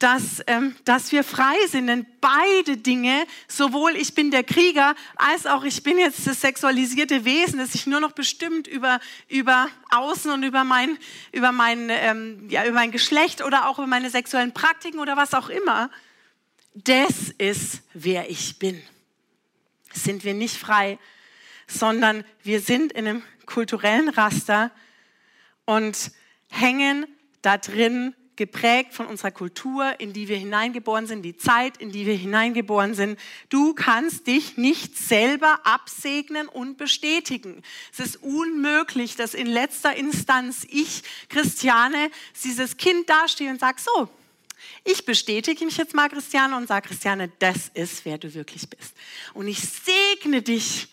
dass, 0.00 0.42
ähm, 0.46 0.74
dass 0.84 1.12
wir 1.12 1.22
frei 1.22 1.54
sind. 1.68 1.86
Denn 1.86 2.06
beide 2.20 2.78
Dinge, 2.78 3.26
sowohl 3.46 3.96
ich 3.96 4.14
bin 4.14 4.30
der 4.30 4.42
Krieger, 4.42 4.96
als 5.16 5.46
auch 5.46 5.62
ich 5.62 5.82
bin 5.82 5.98
jetzt 5.98 6.26
das 6.26 6.40
sexualisierte 6.40 7.24
Wesen, 7.24 7.58
das 7.58 7.72
sich 7.72 7.86
nur 7.86 8.00
noch 8.00 8.12
bestimmt 8.12 8.66
über, 8.66 8.98
über 9.28 9.68
Außen 9.90 10.30
und 10.32 10.42
über 10.42 10.64
mein, 10.64 10.98
über, 11.32 11.52
mein, 11.52 11.88
ähm, 11.90 12.48
ja, 12.48 12.64
über 12.64 12.74
mein 12.74 12.90
Geschlecht 12.90 13.44
oder 13.44 13.68
auch 13.68 13.78
über 13.78 13.86
meine 13.86 14.10
sexuellen 14.10 14.52
Praktiken 14.52 14.98
oder 14.98 15.16
was 15.16 15.34
auch 15.34 15.50
immer, 15.50 15.90
das 16.74 17.28
ist, 17.36 17.82
wer 17.92 18.30
ich 18.30 18.58
bin. 18.58 18.82
Sind 19.92 20.24
wir 20.24 20.34
nicht 20.34 20.56
frei, 20.56 20.98
sondern 21.66 22.24
wir 22.42 22.60
sind 22.60 22.92
in 22.92 23.06
einem 23.06 23.22
kulturellen 23.44 24.08
Raster 24.08 24.70
und 25.66 26.10
hängen 26.48 27.06
da 27.42 27.58
drin 27.58 28.14
geprägt 28.40 28.94
von 28.94 29.04
unserer 29.04 29.32
Kultur, 29.32 30.00
in 30.00 30.14
die 30.14 30.26
wir 30.26 30.38
hineingeboren 30.38 31.06
sind, 31.06 31.20
die 31.20 31.36
Zeit, 31.36 31.76
in 31.76 31.92
die 31.92 32.06
wir 32.06 32.14
hineingeboren 32.14 32.94
sind. 32.94 33.20
Du 33.50 33.74
kannst 33.74 34.26
dich 34.26 34.56
nicht 34.56 34.96
selber 34.96 35.60
absegnen 35.64 36.48
und 36.48 36.78
bestätigen. 36.78 37.62
Es 37.92 38.00
ist 38.00 38.22
unmöglich, 38.22 39.14
dass 39.14 39.34
in 39.34 39.46
letzter 39.46 39.94
Instanz 39.94 40.66
ich, 40.70 41.02
Christiane, 41.28 42.10
dieses 42.42 42.78
Kind 42.78 43.10
dastehe 43.10 43.50
und 43.50 43.60
sage, 43.60 43.78
so, 43.78 44.08
ich 44.84 45.04
bestätige 45.04 45.62
mich 45.66 45.76
jetzt 45.76 45.94
mal, 45.94 46.08
Christiane, 46.08 46.56
und 46.56 46.66
sage, 46.66 46.88
Christiane, 46.88 47.30
das 47.40 47.68
ist, 47.74 48.06
wer 48.06 48.16
du 48.16 48.32
wirklich 48.32 48.66
bist. 48.70 48.94
Und 49.34 49.48
ich 49.48 49.60
segne 49.60 50.40
dich 50.40 50.88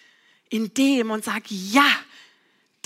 in 0.50 0.74
dem 0.74 1.12
und 1.12 1.24
sage, 1.24 1.46
ja, 1.48 1.88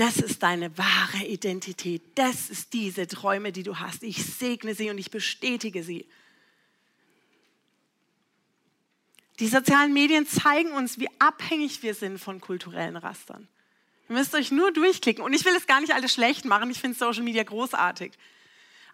das 0.01 0.17
ist 0.17 0.41
deine 0.41 0.75
wahre 0.79 1.25
Identität. 1.27 2.01
Das 2.15 2.49
ist 2.49 2.73
diese 2.73 3.05
Träume, 3.05 3.51
die 3.51 3.61
du 3.61 3.77
hast. 3.77 4.01
Ich 4.01 4.25
segne 4.25 4.73
sie 4.73 4.89
und 4.89 4.97
ich 4.97 5.11
bestätige 5.11 5.83
sie. 5.83 6.07
Die 9.39 9.47
sozialen 9.47 9.93
Medien 9.93 10.25
zeigen 10.25 10.71
uns, 10.71 10.97
wie 10.97 11.07
abhängig 11.19 11.83
wir 11.83 11.93
sind 11.93 12.17
von 12.17 12.41
kulturellen 12.41 12.97
Rastern. 12.97 13.47
Ihr 14.09 14.15
müsst 14.15 14.33
euch 14.33 14.49
nur 14.49 14.71
durchklicken. 14.71 15.23
Und 15.23 15.33
ich 15.33 15.45
will 15.45 15.55
es 15.55 15.67
gar 15.67 15.81
nicht 15.81 15.93
alles 15.93 16.13
schlecht 16.13 16.45
machen. 16.45 16.71
Ich 16.71 16.81
finde 16.81 16.97
Social 16.97 17.21
Media 17.21 17.43
großartig. 17.43 18.13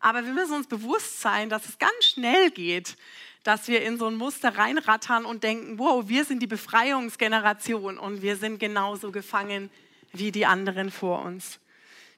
Aber 0.02 0.26
wir 0.26 0.34
müssen 0.34 0.56
uns 0.56 0.68
bewusst 0.68 1.22
sein, 1.22 1.48
dass 1.48 1.70
es 1.70 1.78
ganz 1.78 2.04
schnell 2.04 2.52
geht, 2.52 2.98
dass 3.44 3.70
wir 3.70 3.82
in 3.82 3.98
so 3.98 4.08
ein 4.08 4.16
Muster 4.16 4.58
reinrattern 4.58 5.24
und 5.24 5.44
denken, 5.44 5.80
wow, 5.80 6.10
wir 6.10 6.26
sind 6.26 6.42
die 6.42 6.48
Befreiungsgeneration 6.48 7.98
und 7.98 8.22
wir 8.22 8.36
sind 8.36 8.60
genauso 8.60 9.14
gefangen 9.14 9.70
wie 10.14 10.32
die 10.32 10.46
anderen 10.46 10.92
vor 10.92 11.24
uns. 11.24 11.60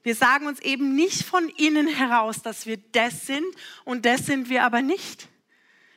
Wir 0.03 0.15
sagen 0.15 0.47
uns 0.47 0.59
eben 0.61 0.95
nicht 0.95 1.23
von 1.23 1.49
innen 1.49 1.87
heraus, 1.87 2.41
dass 2.41 2.65
wir 2.65 2.77
das 2.93 3.25
sind 3.25 3.45
und 3.83 4.05
das 4.05 4.25
sind 4.25 4.49
wir 4.49 4.63
aber 4.63 4.81
nicht. 4.81 5.27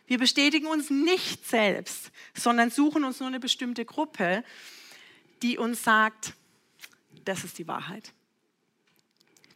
Wir 0.07 0.19
bestätigen 0.19 0.67
uns 0.67 0.91
nicht 0.91 1.47
selbst, 1.49 2.11
sondern 2.35 2.71
suchen 2.71 3.05
uns 3.05 3.21
nur 3.21 3.29
eine 3.29 3.41
bestimmte 3.41 3.85
Gruppe, 3.85 4.45
die 5.43 5.57
uns 5.59 5.83
sagt, 5.83 6.35
das 7.25 7.45
ist 7.45 7.59
die 7.59 7.69
Wahrheit. 7.69 8.13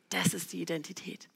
Das 0.09 0.35
ist 0.35 0.53
die 0.53 0.63
Identität. 0.63 1.29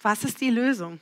Was 0.00 0.24
ist 0.24 0.40
die 0.40 0.50
Lösung? 0.50 0.98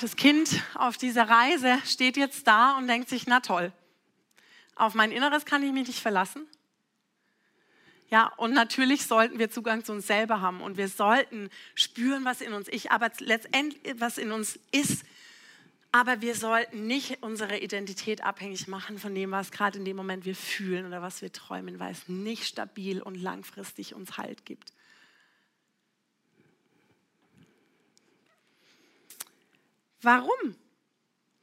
Das 0.00 0.14
Kind 0.14 0.62
auf 0.74 0.96
dieser 0.96 1.28
Reise 1.28 1.78
steht 1.84 2.16
jetzt 2.16 2.46
da 2.46 2.76
und 2.78 2.86
denkt 2.86 3.08
sich, 3.08 3.26
na 3.26 3.40
toll, 3.40 3.72
auf 4.76 4.94
mein 4.94 5.10
Inneres 5.10 5.44
kann 5.44 5.62
ich 5.62 5.72
mich 5.72 5.88
nicht 5.88 6.00
verlassen. 6.00 6.46
Ja, 8.10 8.32
und 8.36 8.54
natürlich 8.54 9.06
sollten 9.06 9.38
wir 9.38 9.50
Zugang 9.50 9.84
zu 9.84 9.92
uns 9.92 10.06
selber 10.06 10.40
haben 10.40 10.62
und 10.62 10.76
wir 10.76 10.88
sollten 10.88 11.50
spüren, 11.74 12.24
was 12.24 12.40
in 12.40 12.52
uns 12.52 12.68
ist, 12.68 12.90
aber 12.90 13.10
letztendlich 13.18 14.00
was 14.00 14.18
in 14.18 14.32
uns 14.32 14.58
ist. 14.70 15.04
Aber 15.90 16.20
wir 16.20 16.34
sollten 16.34 16.86
nicht 16.86 17.22
unsere 17.22 17.58
Identität 17.58 18.22
abhängig 18.22 18.68
machen 18.68 18.98
von 18.98 19.14
dem, 19.14 19.30
was 19.30 19.50
gerade 19.50 19.78
in 19.78 19.84
dem 19.84 19.96
Moment 19.96 20.24
wir 20.24 20.36
fühlen 20.36 20.86
oder 20.86 21.02
was 21.02 21.22
wir 21.22 21.32
träumen, 21.32 21.78
weil 21.78 21.92
es 21.92 22.08
nicht 22.08 22.44
stabil 22.44 23.02
und 23.02 23.14
langfristig 23.14 23.94
uns 23.94 24.16
Halt 24.16 24.44
gibt. 24.44 24.72
Warum? 30.00 30.56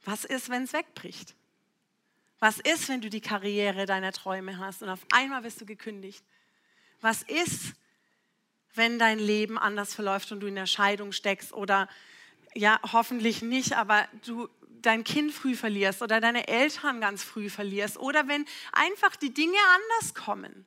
Was 0.04 0.24
ist, 0.24 0.48
wenn 0.48 0.64
es 0.64 0.72
wegbricht? 0.72 1.34
Was 2.38 2.58
ist, 2.58 2.88
wenn 2.88 3.00
du 3.00 3.10
die 3.10 3.20
Karriere 3.20 3.86
deiner 3.86 4.12
Träume 4.12 4.58
hast 4.58 4.82
und 4.82 4.88
auf 4.88 5.04
einmal 5.12 5.42
wirst 5.42 5.60
du 5.60 5.66
gekündigt? 5.66 6.24
Was 7.00 7.22
ist, 7.22 7.74
wenn 8.74 8.98
dein 8.98 9.18
Leben 9.18 9.58
anders 9.58 9.94
verläuft 9.94 10.32
und 10.32 10.40
du 10.40 10.46
in 10.46 10.54
der 10.54 10.66
Scheidung 10.66 11.12
steckst 11.12 11.52
oder 11.52 11.88
ja, 12.54 12.80
hoffentlich 12.92 13.42
nicht, 13.42 13.76
aber 13.76 14.08
du 14.24 14.48
dein 14.86 15.04
Kind 15.04 15.32
früh 15.32 15.56
verlierst 15.56 16.02
oder 16.02 16.20
deine 16.20 16.48
Eltern 16.48 17.00
ganz 17.00 17.22
früh 17.22 17.50
verlierst 17.50 17.98
oder 17.98 18.28
wenn 18.28 18.44
einfach 18.72 19.16
die 19.16 19.34
Dinge 19.34 19.58
anders 19.74 20.14
kommen. 20.14 20.66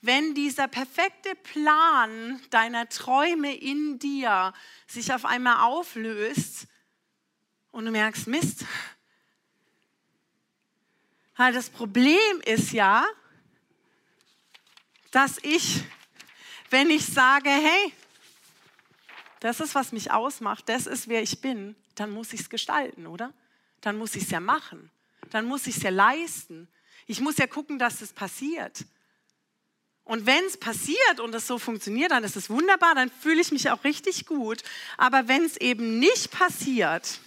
Wenn 0.00 0.34
dieser 0.34 0.68
perfekte 0.68 1.34
Plan 1.36 2.40
deiner 2.50 2.88
Träume 2.88 3.54
in 3.54 3.98
dir 3.98 4.52
sich 4.86 5.12
auf 5.12 5.24
einmal 5.24 5.64
auflöst 5.64 6.68
und 7.76 7.84
du 7.84 7.90
merkst, 7.90 8.26
Mist, 8.26 8.64
weil 11.36 11.52
das 11.52 11.68
Problem 11.68 12.40
ist 12.46 12.72
ja, 12.72 13.04
dass 15.10 15.36
ich, 15.42 15.84
wenn 16.70 16.88
ich 16.88 17.04
sage, 17.04 17.50
hey, 17.50 17.92
das 19.40 19.60
ist, 19.60 19.74
was 19.74 19.92
mich 19.92 20.10
ausmacht, 20.10 20.70
das 20.70 20.86
ist, 20.86 21.06
wer 21.08 21.22
ich 21.22 21.42
bin, 21.42 21.76
dann 21.96 22.10
muss 22.10 22.32
ich 22.32 22.40
es 22.40 22.48
gestalten, 22.48 23.06
oder? 23.06 23.34
Dann 23.82 23.98
muss 23.98 24.14
ich 24.14 24.22
es 24.22 24.30
ja 24.30 24.40
machen. 24.40 24.90
Dann 25.28 25.44
muss 25.44 25.66
ich 25.66 25.76
es 25.76 25.82
ja 25.82 25.90
leisten. 25.90 26.68
Ich 27.06 27.20
muss 27.20 27.36
ja 27.36 27.46
gucken, 27.46 27.78
dass 27.78 28.00
es 28.00 28.14
passiert. 28.14 28.86
Und 30.04 30.24
wenn 30.24 30.44
es 30.46 30.56
passiert 30.56 31.20
und 31.20 31.34
es 31.34 31.46
so 31.46 31.58
funktioniert, 31.58 32.10
dann 32.10 32.24
ist 32.24 32.36
es 32.36 32.48
wunderbar, 32.48 32.94
dann 32.94 33.10
fühle 33.10 33.42
ich 33.42 33.52
mich 33.52 33.68
auch 33.70 33.84
richtig 33.84 34.24
gut. 34.24 34.62
Aber 34.96 35.28
wenn 35.28 35.44
es 35.44 35.58
eben 35.58 35.98
nicht 35.98 36.30
passiert, 36.30 37.20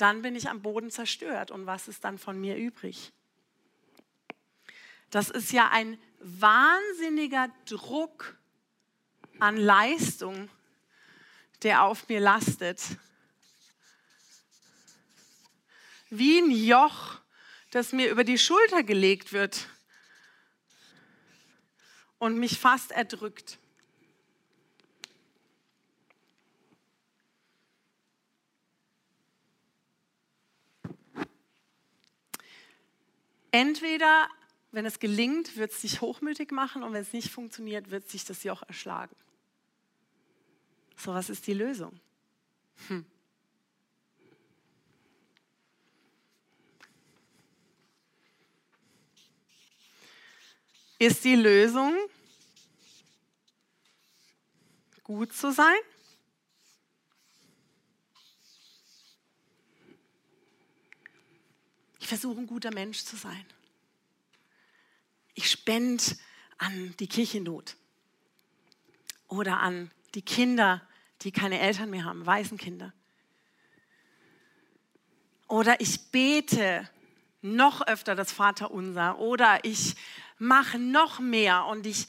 dann 0.00 0.22
bin 0.22 0.34
ich 0.34 0.48
am 0.48 0.62
Boden 0.62 0.90
zerstört. 0.90 1.50
Und 1.50 1.66
was 1.66 1.88
ist 1.88 2.04
dann 2.04 2.18
von 2.18 2.40
mir 2.40 2.56
übrig? 2.56 3.12
Das 5.10 5.28
ist 5.28 5.52
ja 5.52 5.70
ein 5.70 6.00
wahnsinniger 6.20 7.48
Druck 7.66 8.36
an 9.38 9.56
Leistung, 9.56 10.48
der 11.62 11.84
auf 11.84 12.08
mir 12.08 12.20
lastet. 12.20 12.80
Wie 16.10 16.38
ein 16.38 16.50
Joch, 16.50 17.20
das 17.70 17.92
mir 17.92 18.10
über 18.10 18.24
die 18.24 18.38
Schulter 18.38 18.82
gelegt 18.82 19.32
wird 19.32 19.68
und 22.18 22.38
mich 22.38 22.58
fast 22.58 22.90
erdrückt. 22.90 23.59
Entweder, 33.52 34.28
wenn 34.72 34.86
es 34.86 34.98
gelingt, 35.00 35.56
wird 35.56 35.72
es 35.72 35.80
dich 35.80 36.00
hochmütig 36.00 36.52
machen 36.52 36.82
und 36.82 36.92
wenn 36.92 37.02
es 37.02 37.12
nicht 37.12 37.30
funktioniert, 37.30 37.90
wird 37.90 38.08
sich 38.08 38.24
das 38.24 38.44
Joch 38.44 38.62
erschlagen. 38.66 39.14
So, 40.96 41.14
was 41.14 41.30
ist 41.30 41.46
die 41.46 41.54
Lösung? 41.54 41.98
Hm. 42.88 43.04
Ist 50.98 51.24
die 51.24 51.34
Lösung, 51.34 51.94
gut 55.02 55.32
zu 55.32 55.50
sein? 55.50 55.78
Versuche 62.10 62.40
ein 62.40 62.46
guter 62.48 62.74
Mensch 62.74 63.04
zu 63.04 63.16
sein. 63.16 63.46
Ich 65.34 65.48
spende 65.48 66.02
an 66.58 66.92
die 66.98 67.06
Kirchennot 67.06 67.76
oder 69.28 69.60
an 69.60 69.92
die 70.14 70.22
Kinder, 70.22 70.82
die 71.22 71.30
keine 71.30 71.60
Eltern 71.60 71.88
mehr 71.88 72.04
haben, 72.04 72.26
Waisenkinder. 72.26 72.92
Oder 75.46 75.80
ich 75.80 76.10
bete 76.10 76.90
noch 77.42 77.86
öfter 77.86 78.16
das 78.16 78.32
Vaterunser 78.32 79.20
oder 79.20 79.64
ich 79.64 79.94
mache 80.36 80.80
noch 80.80 81.20
mehr 81.20 81.66
und 81.66 81.86
ich 81.86 82.08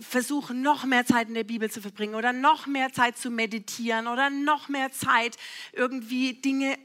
versuche 0.00 0.54
noch 0.54 0.84
mehr 0.84 1.06
Zeit 1.06 1.28
in 1.28 1.34
der 1.34 1.44
Bibel 1.44 1.70
zu 1.70 1.80
verbringen 1.80 2.16
oder 2.16 2.32
noch 2.32 2.66
mehr 2.66 2.92
Zeit 2.92 3.16
zu 3.16 3.30
meditieren 3.30 4.08
oder 4.08 4.28
noch 4.28 4.68
mehr 4.68 4.90
Zeit 4.90 5.36
irgendwie 5.72 6.34
Dinge 6.34 6.76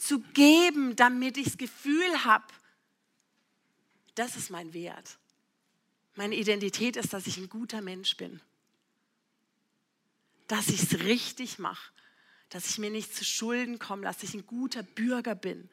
zu 0.00 0.20
geben, 0.20 0.96
damit 0.96 1.36
ich 1.36 1.46
das 1.46 1.58
Gefühl 1.58 2.24
habe, 2.24 2.46
das 4.14 4.36
ist 4.36 4.50
mein 4.50 4.72
Wert. 4.72 5.18
Meine 6.16 6.34
Identität 6.34 6.96
ist, 6.96 7.12
dass 7.12 7.26
ich 7.26 7.36
ein 7.36 7.48
guter 7.48 7.80
Mensch 7.80 8.16
bin 8.16 8.40
dass 10.50 10.68
ich 10.68 10.82
es 10.82 11.00
richtig 11.04 11.60
mache, 11.60 11.92
dass 12.48 12.68
ich 12.68 12.78
mir 12.78 12.90
nicht 12.90 13.14
zu 13.14 13.24
Schulden 13.24 13.78
komme, 13.78 14.02
dass 14.02 14.24
ich 14.24 14.34
ein 14.34 14.46
guter 14.46 14.82
Bürger 14.82 15.36
bin. 15.36 15.70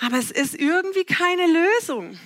Aber 0.00 0.16
es 0.16 0.30
ist 0.30 0.54
irgendwie 0.54 1.04
keine 1.04 1.46
Lösung, 1.46 2.18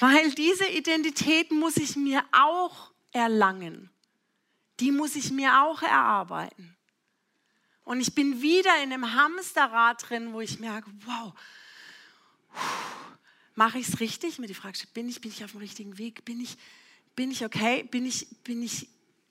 weil 0.00 0.32
diese 0.32 0.66
Identität 0.66 1.52
muss 1.52 1.76
ich 1.76 1.94
mir 1.94 2.24
auch 2.32 2.90
erlangen. 3.12 3.90
Die 4.80 4.90
muss 4.90 5.14
ich 5.14 5.30
mir 5.30 5.62
auch 5.62 5.82
erarbeiten. 5.82 6.76
Und 7.88 8.02
ich 8.02 8.14
bin 8.14 8.42
wieder 8.42 8.82
in 8.82 8.92
einem 8.92 9.14
Hamsterrad 9.14 10.10
drin, 10.10 10.34
wo 10.34 10.42
ich 10.42 10.58
merke, 10.60 10.90
wow, 11.06 11.32
mache 13.54 13.78
ich 13.78 13.88
es 13.88 13.98
richtig? 13.98 14.38
Mir 14.38 14.46
die 14.46 14.52
Frage, 14.52 14.78
bin 14.92 15.08
ich, 15.08 15.22
bin 15.22 15.30
ich 15.30 15.42
auf 15.42 15.52
dem 15.52 15.60
richtigen 15.60 15.96
Weg? 15.96 16.22
Bin 16.26 16.38
ich, 16.38 16.58
bin 17.16 17.30
ich 17.30 17.46
okay? 17.46 17.84
Bin 17.84 18.04
ich, 18.04 18.26
bin 18.44 18.62
ich 18.62 18.90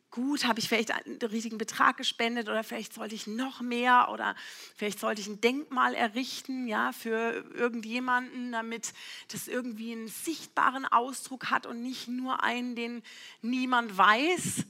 gut, 0.10 0.46
habe 0.46 0.60
ich 0.60 0.68
vielleicht 0.68 0.90
einen 0.90 1.20
riesigen 1.22 1.60
Betrag 1.60 1.98
gespendet 1.98 2.50
oder 2.50 2.64
vielleicht 2.64 2.96
sollte 2.96 3.14
ich 3.14 3.28
noch 3.28 3.62
mehr 3.62 4.10
oder 4.12 4.36
vielleicht 4.76 5.00
sollte 5.00 5.22
ich 5.22 5.28
ein 5.28 5.40
Denkmal 5.40 5.94
errichten, 5.94 6.68
ja, 6.68 6.94
für 6.94 7.46
irgendjemanden, 7.54 8.54
damit 8.54 8.92
das 9.28 9.48
irgendwie 9.48 9.92
einen 9.92 10.08
sichtbaren 10.08 10.86
Ausdruck 10.86 11.52
hat 11.52 11.68
und 11.68 11.84
nicht 11.84 12.08
nur 12.08 12.42
einen, 12.42 12.76
den 12.76 13.04
niemand 13.44 13.96
weiß. 14.00 14.66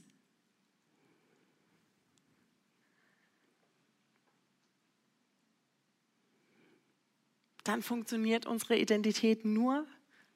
Dann 7.68 7.82
funktioniert 7.82 8.46
unsere 8.46 8.78
Identität 8.78 9.46
nur, 9.46 9.86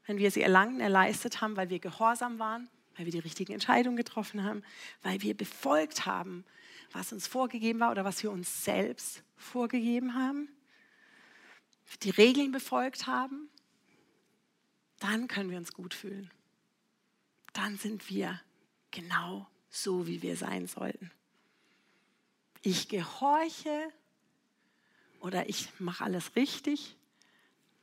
wenn 0.06 0.18
wir 0.18 0.32
sie 0.32 0.42
erlangen, 0.42 0.80
erleistet 0.80 1.42
haben, 1.42 1.56
weil 1.56 1.70
wir 1.70 1.80
gehorsam 1.80 2.40
waren 2.40 2.70
weil 2.96 3.06
wir 3.06 3.12
die 3.12 3.20
richtigen 3.20 3.54
Entscheidungen 3.54 3.98
getroffen 3.98 4.44
haben, 4.44 4.64
weil 5.02 5.22
wir 5.22 5.36
befolgt 5.36 6.06
haben, 6.06 6.46
was 6.92 7.14
uns 7.14 7.28
vorgegeben 7.28 7.80
war 7.80 7.92
oder 7.92 8.04
was 8.04 8.22
wir 8.22 8.32
uns 8.32 8.64
selbst 8.64 9.24
vorgegeben 9.38 10.14
haben, 10.14 10.50
die 12.04 12.10
Regeln 12.10 12.52
befolgt 12.52 13.08
haben, 13.08 13.50
dann 15.00 15.28
können 15.28 15.50
wir 15.50 15.58
uns 15.58 15.74
gut 15.74 15.94
fühlen. 15.94 16.30
Dann 17.54 17.78
sind 17.78 18.10
wir 18.10 18.40
genau 18.92 19.48
so, 19.70 20.06
wie 20.08 20.22
wir 20.22 20.36
sein 20.36 20.68
sollten. 20.68 21.12
Ich 22.62 22.88
gehorche 22.88 23.90
oder 25.22 25.50
ich 25.50 25.68
mache 25.80 26.04
alles 26.04 26.36
richtig, 26.36 26.96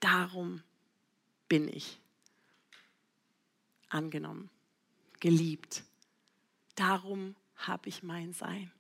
darum 0.00 0.62
bin 1.48 1.68
ich 1.68 1.98
angenommen, 3.88 4.50
geliebt. 5.20 5.82
Darum 6.74 7.34
habe 7.56 7.88
ich 7.88 8.02
mein 8.02 8.32
Sein. 8.32 8.70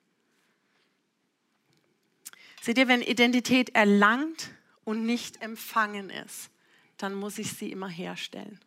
Seht 2.60 2.78
ihr, 2.78 2.88
wenn 2.88 3.02
Identität 3.02 3.70
erlangt 3.74 4.50
und 4.84 5.06
nicht 5.06 5.40
empfangen 5.42 6.10
ist, 6.10 6.50
dann 6.96 7.14
muss 7.14 7.38
ich 7.38 7.52
sie 7.52 7.70
immer 7.70 7.88
herstellen. 7.88 8.60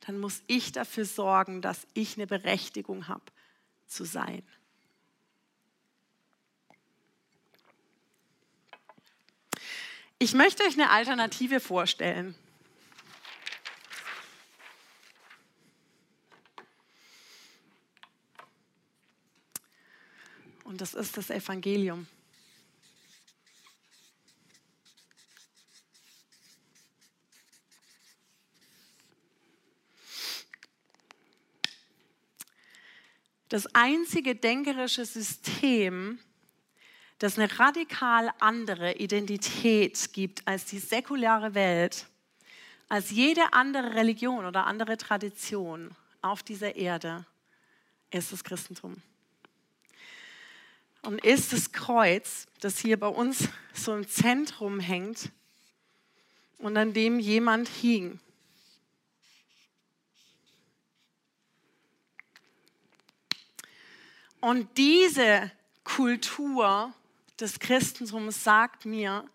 Dann 0.00 0.18
muss 0.18 0.42
ich 0.46 0.72
dafür 0.72 1.04
sorgen, 1.04 1.62
dass 1.62 1.86
ich 1.94 2.16
eine 2.16 2.26
Berechtigung 2.26 3.08
habe 3.08 3.24
zu 3.86 4.04
sein. 4.04 4.42
Ich 10.22 10.34
möchte 10.34 10.62
euch 10.64 10.74
eine 10.74 10.90
Alternative 10.90 11.60
vorstellen. 11.60 12.34
Und 20.64 20.82
das 20.82 20.92
ist 20.92 21.16
das 21.16 21.30
Evangelium. 21.30 22.06
Das 33.48 33.74
einzige 33.74 34.36
denkerische 34.36 35.06
System, 35.06 36.18
das 37.20 37.38
eine 37.38 37.58
radikal 37.58 38.30
andere 38.40 38.94
Identität 38.94 40.12
gibt 40.12 40.48
als 40.48 40.64
die 40.64 40.78
säkulare 40.78 41.54
Welt, 41.54 42.06
als 42.88 43.10
jede 43.10 43.52
andere 43.52 43.94
Religion 43.94 44.46
oder 44.46 44.66
andere 44.66 44.96
Tradition 44.96 45.94
auf 46.22 46.42
dieser 46.42 46.76
Erde, 46.76 47.26
ist 48.10 48.32
das 48.32 48.42
Christentum 48.42 49.00
und 51.02 51.22
ist 51.24 51.52
das 51.52 51.72
Kreuz, 51.72 52.46
das 52.60 52.78
hier 52.78 52.98
bei 52.98 53.08
uns 53.08 53.48
so 53.74 53.94
im 53.94 54.08
Zentrum 54.08 54.80
hängt 54.80 55.30
und 56.58 56.76
an 56.76 56.92
dem 56.92 57.18
jemand 57.18 57.68
hing. 57.68 58.18
Und 64.40 64.78
diese 64.78 65.52
Kultur 65.84 66.94
des 67.40 67.58
Christentums 67.58 68.44
sagt 68.44 68.84
mir, 68.84 69.28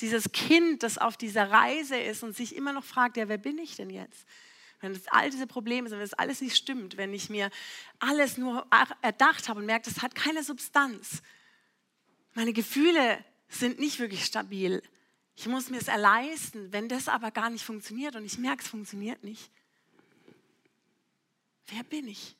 dieses 0.00 0.32
Kind, 0.32 0.82
das 0.82 0.98
auf 0.98 1.16
dieser 1.16 1.50
Reise 1.50 1.96
ist 1.96 2.22
und 2.22 2.34
sich 2.34 2.56
immer 2.56 2.72
noch 2.72 2.84
fragt, 2.84 3.16
ja, 3.16 3.28
wer 3.28 3.38
bin 3.38 3.58
ich 3.58 3.76
denn 3.76 3.90
jetzt? 3.90 4.26
wenn 4.82 4.94
das 4.94 5.06
all 5.08 5.30
diese 5.30 5.46
Probleme 5.46 5.88
sind, 5.88 5.98
wenn 5.98 6.04
das 6.04 6.18
alles 6.18 6.40
nicht 6.40 6.56
stimmt, 6.56 6.96
wenn 6.96 7.14
ich 7.14 7.30
mir 7.30 7.50
alles 8.00 8.36
nur 8.36 8.66
erdacht 9.00 9.48
habe 9.48 9.60
und 9.60 9.66
merke, 9.66 9.88
das 9.88 10.02
hat 10.02 10.14
keine 10.14 10.42
Substanz. 10.42 11.22
Meine 12.34 12.52
Gefühle 12.52 13.24
sind 13.48 13.78
nicht 13.78 14.00
wirklich 14.00 14.24
stabil. 14.24 14.82
Ich 15.36 15.46
muss 15.46 15.70
mir 15.70 15.78
es 15.78 15.88
erleisten, 15.88 16.72
wenn 16.72 16.88
das 16.88 17.08
aber 17.08 17.30
gar 17.30 17.48
nicht 17.48 17.64
funktioniert 17.64 18.16
und 18.16 18.24
ich 18.24 18.38
merke, 18.38 18.62
es 18.62 18.68
funktioniert 18.68 19.22
nicht. 19.22 19.50
Wer 21.68 21.84
bin 21.84 22.08
ich? 22.08 22.36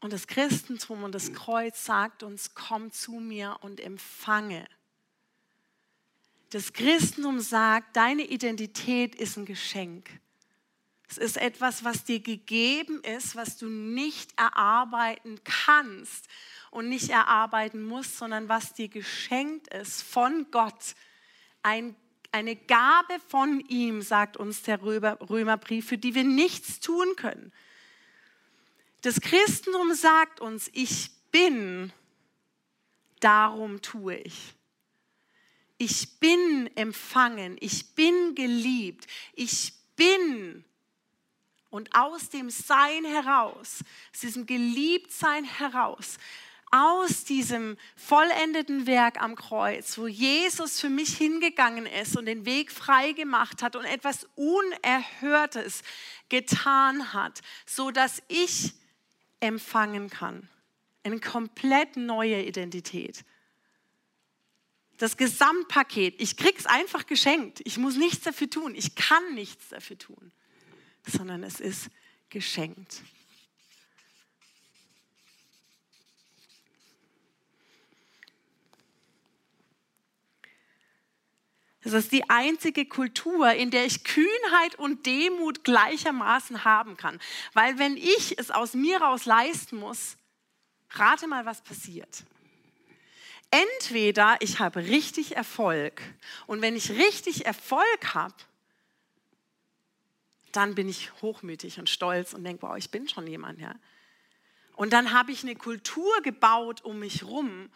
Und 0.00 0.12
das 0.12 0.26
Christentum 0.26 1.02
und 1.04 1.14
das 1.14 1.32
Kreuz 1.32 1.84
sagt 1.84 2.22
uns, 2.22 2.54
komm 2.54 2.92
zu 2.92 3.12
mir 3.12 3.56
und 3.62 3.80
empfange. 3.80 4.66
Das 6.50 6.72
Christentum 6.72 7.40
sagt, 7.40 7.96
deine 7.96 8.22
Identität 8.22 9.14
ist 9.14 9.36
ein 9.36 9.46
Geschenk. 9.46 10.08
Es 11.08 11.18
ist 11.18 11.36
etwas, 11.36 11.84
was 11.84 12.04
dir 12.04 12.20
gegeben 12.20 13.00
ist, 13.02 13.36
was 13.36 13.56
du 13.56 13.68
nicht 13.68 14.38
erarbeiten 14.38 15.40
kannst 15.44 16.26
und 16.70 16.88
nicht 16.88 17.10
erarbeiten 17.10 17.84
musst, 17.84 18.18
sondern 18.18 18.48
was 18.48 18.74
dir 18.74 18.88
geschenkt 18.88 19.72
ist 19.72 20.02
von 20.02 20.50
Gott. 20.50 20.94
Ein, 21.62 21.94
eine 22.32 22.56
Gabe 22.56 23.18
von 23.28 23.60
ihm, 23.68 24.02
sagt 24.02 24.36
uns 24.36 24.62
der 24.62 24.82
Römerbrief, 24.82 25.86
für 25.86 25.98
die 25.98 26.14
wir 26.14 26.24
nichts 26.24 26.80
tun 26.80 27.14
können. 27.16 27.52
Das 29.06 29.20
Christentum 29.20 29.94
sagt 29.94 30.40
uns, 30.40 30.68
ich 30.72 31.12
bin, 31.30 31.92
darum 33.20 33.80
tue 33.80 34.16
ich. 34.16 34.56
Ich 35.78 36.18
bin 36.18 36.68
empfangen, 36.74 37.56
ich 37.60 37.94
bin 37.94 38.34
geliebt, 38.34 39.06
ich 39.34 39.74
bin 39.94 40.64
und 41.70 41.94
aus 41.94 42.30
dem 42.30 42.50
Sein 42.50 43.04
heraus, 43.04 43.84
aus 44.12 44.20
diesem 44.22 44.44
Geliebtsein 44.44 45.44
heraus, 45.44 46.16
aus 46.72 47.22
diesem 47.22 47.76
vollendeten 47.94 48.88
Werk 48.88 49.22
am 49.22 49.36
Kreuz, 49.36 49.98
wo 49.98 50.08
Jesus 50.08 50.80
für 50.80 50.90
mich 50.90 51.16
hingegangen 51.16 51.86
ist 51.86 52.16
und 52.16 52.26
den 52.26 52.44
Weg 52.44 52.72
frei 52.72 53.12
gemacht 53.12 53.62
hat 53.62 53.76
und 53.76 53.84
etwas 53.84 54.26
Unerhörtes 54.34 55.82
getan 56.28 57.12
hat, 57.12 57.40
so 57.66 57.92
dass 57.92 58.20
ich 58.26 58.74
empfangen 59.40 60.10
kann. 60.10 60.48
Eine 61.02 61.20
komplett 61.20 61.96
neue 61.96 62.42
Identität. 62.42 63.24
Das 64.98 65.16
Gesamtpaket. 65.16 66.20
Ich 66.20 66.36
krieg's 66.36 66.66
einfach 66.66 67.06
geschenkt. 67.06 67.60
Ich 67.64 67.78
muss 67.78 67.96
nichts 67.96 68.24
dafür 68.24 68.48
tun. 68.48 68.74
Ich 68.74 68.94
kann 68.94 69.34
nichts 69.34 69.68
dafür 69.68 69.98
tun 69.98 70.32
sondern 71.06 71.42
es 71.42 71.60
ist 71.60 71.88
geschenkt. 72.28 73.02
Das 81.86 81.94
ist 81.94 82.10
die 82.10 82.28
einzige 82.28 82.84
Kultur, 82.84 83.52
in 83.52 83.70
der 83.70 83.84
ich 83.86 84.02
Kühnheit 84.02 84.74
und 84.76 85.06
Demut 85.06 85.62
gleichermaßen 85.62 86.64
haben 86.64 86.96
kann. 86.96 87.20
Weil 87.52 87.78
wenn 87.78 87.96
ich 87.96 88.36
es 88.40 88.50
aus 88.50 88.74
mir 88.74 89.00
raus 89.00 89.24
leisten 89.24 89.76
muss, 89.76 90.16
rate 90.90 91.28
mal, 91.28 91.46
was 91.46 91.62
passiert. 91.62 92.24
Entweder 93.52 94.36
ich 94.40 94.58
habe 94.58 94.80
richtig 94.80 95.36
Erfolg 95.36 96.02
und 96.48 96.60
wenn 96.60 96.74
ich 96.74 96.90
richtig 96.90 97.46
Erfolg 97.46 98.14
habe, 98.14 98.34
dann 100.50 100.74
bin 100.74 100.88
ich 100.88 101.12
hochmütig 101.22 101.78
und 101.78 101.88
stolz 101.88 102.34
und 102.34 102.42
denke, 102.42 102.62
wow, 102.62 102.76
ich 102.76 102.90
bin 102.90 103.08
schon 103.08 103.28
jemand. 103.28 103.60
Ja. 103.60 103.76
Und 104.74 104.92
dann 104.92 105.12
habe 105.12 105.30
ich 105.30 105.44
eine 105.44 105.54
Kultur 105.54 106.20
gebaut 106.22 106.82
um 106.82 106.98
mich 106.98 107.22
rum, 107.22 107.70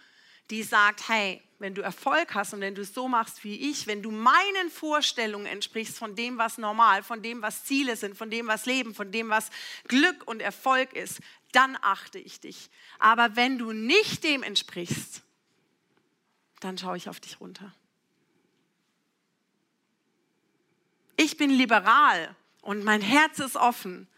die 0.50 0.62
sagt, 0.62 1.08
hey, 1.08 1.40
wenn 1.58 1.74
du 1.74 1.82
Erfolg 1.82 2.34
hast 2.34 2.54
und 2.54 2.60
wenn 2.60 2.74
du 2.74 2.82
es 2.82 2.94
so 2.94 3.06
machst 3.06 3.44
wie 3.44 3.70
ich, 3.70 3.86
wenn 3.86 4.02
du 4.02 4.10
meinen 4.10 4.70
Vorstellungen 4.70 5.46
entsprichst 5.46 5.98
von 5.98 6.16
dem, 6.16 6.38
was 6.38 6.58
normal, 6.58 7.02
von 7.02 7.22
dem, 7.22 7.42
was 7.42 7.64
Ziele 7.64 7.96
sind, 7.96 8.16
von 8.16 8.30
dem, 8.30 8.46
was 8.46 8.66
Leben, 8.66 8.94
von 8.94 9.12
dem, 9.12 9.28
was 9.28 9.50
Glück 9.86 10.26
und 10.26 10.40
Erfolg 10.40 10.94
ist, 10.94 11.20
dann 11.52 11.76
achte 11.82 12.18
ich 12.18 12.40
dich. 12.40 12.70
Aber 12.98 13.36
wenn 13.36 13.58
du 13.58 13.72
nicht 13.72 14.24
dem 14.24 14.42
entsprichst, 14.42 15.22
dann 16.60 16.78
schaue 16.78 16.96
ich 16.96 17.08
auf 17.08 17.20
dich 17.20 17.40
runter. 17.40 17.74
Ich 21.16 21.36
bin 21.36 21.50
liberal 21.50 22.34
und 22.62 22.84
mein 22.84 23.02
Herz 23.02 23.38
ist 23.38 23.56
offen. 23.56 24.08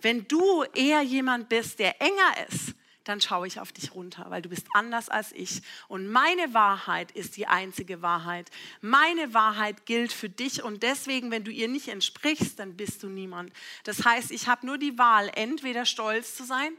Wenn 0.00 0.26
du 0.26 0.62
eher 0.74 1.02
jemand 1.02 1.50
bist, 1.50 1.78
der 1.78 2.00
enger 2.00 2.48
ist, 2.48 2.74
dann 3.06 3.20
schaue 3.20 3.46
ich 3.46 3.60
auf 3.60 3.70
dich 3.70 3.94
runter, 3.94 4.26
weil 4.30 4.42
du 4.42 4.48
bist 4.48 4.66
anders 4.74 5.08
als 5.08 5.30
ich. 5.30 5.62
Und 5.86 6.10
meine 6.10 6.52
Wahrheit 6.54 7.12
ist 7.12 7.36
die 7.36 7.46
einzige 7.46 8.02
Wahrheit. 8.02 8.50
Meine 8.80 9.32
Wahrheit 9.32 9.86
gilt 9.86 10.12
für 10.12 10.28
dich 10.28 10.64
und 10.64 10.82
deswegen, 10.82 11.30
wenn 11.30 11.44
du 11.44 11.52
ihr 11.52 11.68
nicht 11.68 11.86
entsprichst, 11.86 12.58
dann 12.58 12.76
bist 12.76 13.04
du 13.04 13.08
niemand. 13.08 13.52
Das 13.84 14.04
heißt, 14.04 14.32
ich 14.32 14.48
habe 14.48 14.66
nur 14.66 14.76
die 14.76 14.98
Wahl, 14.98 15.30
entweder 15.36 15.86
stolz 15.86 16.34
zu 16.34 16.44
sein 16.44 16.72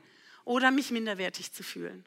oder 0.44 0.70
mich 0.70 0.92
minderwertig 0.92 1.54
zu 1.54 1.64
fühlen. 1.64 2.06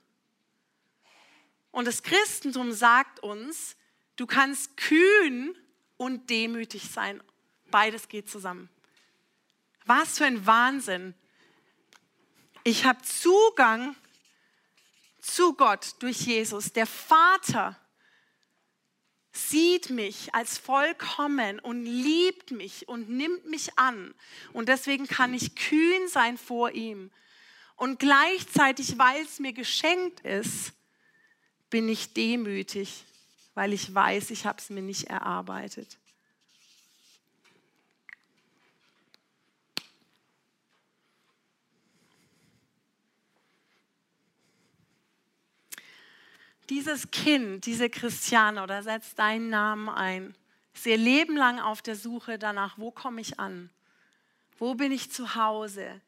Und 1.70 1.86
das 1.86 2.02
Christentum 2.02 2.72
sagt 2.72 3.20
uns, 3.20 3.74
du 4.16 4.26
kannst 4.26 4.76
kühn 4.76 5.56
und 5.96 6.28
demütig 6.28 6.90
sein. 6.90 7.22
Beides 7.70 8.08
geht 8.08 8.28
zusammen. 8.28 8.68
Was 9.86 10.18
für 10.18 10.26
ein 10.26 10.44
Wahnsinn. 10.44 11.14
Ich 12.64 12.84
habe 12.84 13.00
Zugang 13.00 13.96
zu 15.20 15.54
Gott 15.54 15.94
durch 16.00 16.20
Jesus. 16.20 16.72
Der 16.72 16.86
Vater 16.86 17.78
sieht 19.32 19.90
mich 19.90 20.34
als 20.34 20.58
vollkommen 20.58 21.60
und 21.60 21.84
liebt 21.84 22.50
mich 22.50 22.88
und 22.88 23.08
nimmt 23.08 23.46
mich 23.46 23.78
an. 23.78 24.14
Und 24.52 24.68
deswegen 24.68 25.06
kann 25.06 25.34
ich 25.34 25.54
kühn 25.54 26.08
sein 26.08 26.36
vor 26.36 26.72
ihm. 26.72 27.10
Und 27.76 27.98
gleichzeitig, 27.98 28.98
weil 28.98 29.22
es 29.22 29.38
mir 29.38 29.52
geschenkt 29.52 30.20
ist, 30.20 30.72
bin 31.70 31.88
ich 31.88 32.12
demütig, 32.12 33.04
weil 33.54 33.72
ich 33.72 33.94
weiß, 33.94 34.30
ich 34.30 34.44
habe 34.44 34.58
es 34.58 34.70
mir 34.70 34.82
nicht 34.82 35.04
erarbeitet. 35.04 35.98
Dieses 46.70 47.10
Kind, 47.10 47.66
diese 47.66 47.90
Christiane 47.90 48.62
oder 48.62 48.82
setzt 48.82 49.18
deinen 49.18 49.50
Namen 49.50 49.88
ein, 49.88 50.36
ist 50.72 50.86
ihr 50.86 50.96
Leben 50.96 51.36
lang 51.36 51.58
auf 51.58 51.82
der 51.82 51.96
Suche 51.96 52.38
danach, 52.38 52.78
wo 52.78 52.92
komme 52.92 53.20
ich 53.20 53.40
an? 53.40 53.70
Wo 54.56 54.74
bin 54.74 54.92
ich 54.92 55.10
zu 55.10 55.34
Hause? 55.34 56.00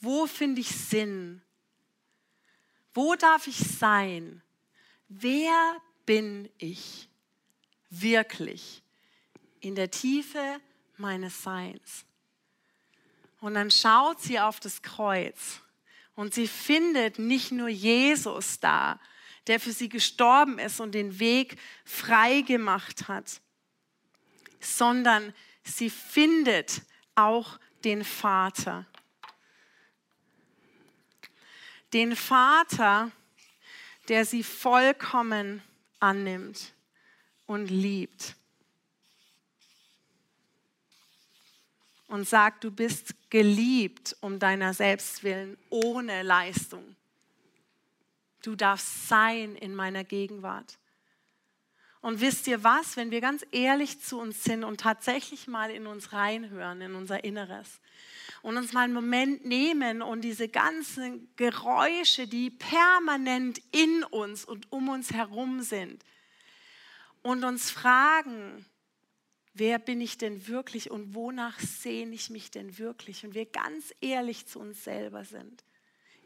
Wo 0.00 0.26
finde 0.26 0.62
ich 0.62 0.70
Sinn? 0.70 1.42
Wo 2.94 3.14
darf 3.16 3.46
ich 3.46 3.58
sein? 3.58 4.42
Wer 5.08 5.76
bin 6.06 6.48
ich 6.56 7.08
wirklich 7.90 8.82
in 9.60 9.74
der 9.74 9.90
Tiefe 9.90 10.60
meines 10.96 11.42
Seins? 11.42 12.06
Und 13.40 13.54
dann 13.54 13.70
schaut 13.70 14.20
sie 14.20 14.40
auf 14.40 14.58
das 14.58 14.80
Kreuz 14.80 15.60
und 16.14 16.32
sie 16.32 16.48
findet 16.48 17.18
nicht 17.18 17.52
nur 17.52 17.68
Jesus 17.68 18.58
da, 18.58 18.98
der 19.48 19.58
für 19.58 19.72
sie 19.72 19.88
gestorben 19.88 20.58
ist 20.58 20.78
und 20.78 20.92
den 20.92 21.18
Weg 21.18 21.58
frei 21.84 22.42
gemacht 22.42 23.08
hat, 23.08 23.40
sondern 24.60 25.34
sie 25.64 25.90
findet 25.90 26.82
auch 27.14 27.58
den 27.84 28.04
Vater. 28.04 28.86
Den 31.92 32.14
Vater, 32.14 33.10
der 34.08 34.26
sie 34.26 34.42
vollkommen 34.42 35.62
annimmt 35.98 36.74
und 37.46 37.70
liebt. 37.70 38.34
Und 42.08 42.26
sagt, 42.26 42.64
du 42.64 42.70
bist 42.70 43.14
geliebt 43.30 44.16
um 44.20 44.38
deiner 44.38 44.72
selbst 44.72 45.22
willen, 45.22 45.58
ohne 45.68 46.22
Leistung. 46.22 46.96
Du 48.48 48.56
darfst 48.56 49.08
sein 49.08 49.56
in 49.56 49.74
meiner 49.74 50.04
Gegenwart. 50.04 50.78
Und 52.00 52.22
wisst 52.22 52.46
ihr 52.46 52.64
was, 52.64 52.96
wenn 52.96 53.10
wir 53.10 53.20
ganz 53.20 53.44
ehrlich 53.52 54.00
zu 54.00 54.18
uns 54.18 54.42
sind 54.42 54.64
und 54.64 54.80
tatsächlich 54.80 55.48
mal 55.48 55.70
in 55.70 55.86
uns 55.86 56.14
reinhören, 56.14 56.80
in 56.80 56.94
unser 56.94 57.24
Inneres 57.24 57.78
und 58.40 58.56
uns 58.56 58.72
mal 58.72 58.84
einen 58.84 58.94
Moment 58.94 59.44
nehmen 59.44 60.00
und 60.00 60.22
diese 60.22 60.48
ganzen 60.48 61.28
Geräusche, 61.36 62.26
die 62.26 62.48
permanent 62.48 63.60
in 63.70 64.02
uns 64.04 64.46
und 64.46 64.72
um 64.72 64.88
uns 64.88 65.12
herum 65.12 65.60
sind 65.60 66.02
und 67.20 67.44
uns 67.44 67.70
fragen, 67.70 68.64
wer 69.52 69.78
bin 69.78 70.00
ich 70.00 70.16
denn 70.16 70.48
wirklich 70.48 70.90
und 70.90 71.14
wonach 71.14 71.60
sehne 71.60 72.14
ich 72.14 72.30
mich 72.30 72.50
denn 72.50 72.78
wirklich 72.78 73.26
und 73.26 73.34
wir 73.34 73.44
ganz 73.44 73.92
ehrlich 74.00 74.46
zu 74.46 74.58
uns 74.58 74.84
selber 74.84 75.26
sind. 75.26 75.64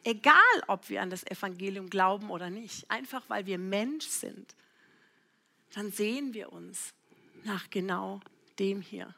Egal, 0.05 0.35
ob 0.67 0.89
wir 0.89 1.03
an 1.03 1.11
das 1.11 1.25
Evangelium 1.25 1.89
glauben 1.89 2.31
oder 2.31 2.51
nicht, 2.51 2.91
einfach 2.91 3.23
weil 3.29 3.47
wir 3.47 3.59
Mensch 3.59 4.07
sind 4.07 4.55
dann 5.73 5.91
sehen 5.91 6.35
wir 6.35 6.53
uns 6.53 6.95
nach 7.45 7.71
genau 7.71 8.21
dem 8.59 8.81
hier. 8.81 9.15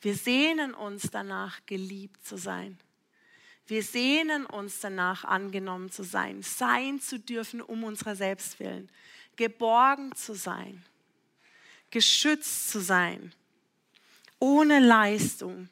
Wir 0.00 0.14
sehnen 0.14 0.74
uns 0.74 1.10
danach, 1.10 1.64
geliebt 1.66 2.24
zu 2.24 2.36
sein. 2.36 2.78
Wir 3.66 3.82
sehnen 3.82 4.46
uns 4.46 4.80
danach, 4.80 5.24
angenommen 5.24 5.90
zu 5.90 6.04
sein, 6.04 6.42
sein 6.42 7.00
zu 7.00 7.18
dürfen 7.18 7.60
um 7.60 7.84
unserer 7.84 8.14
selbst 8.14 8.60
willen, 8.60 8.88
geborgen 9.36 10.14
zu 10.14 10.34
sein, 10.34 10.84
geschützt 11.90 12.70
zu 12.70 12.80
sein, 12.80 13.32
ohne 14.38 14.78
Leistung. 14.78 15.68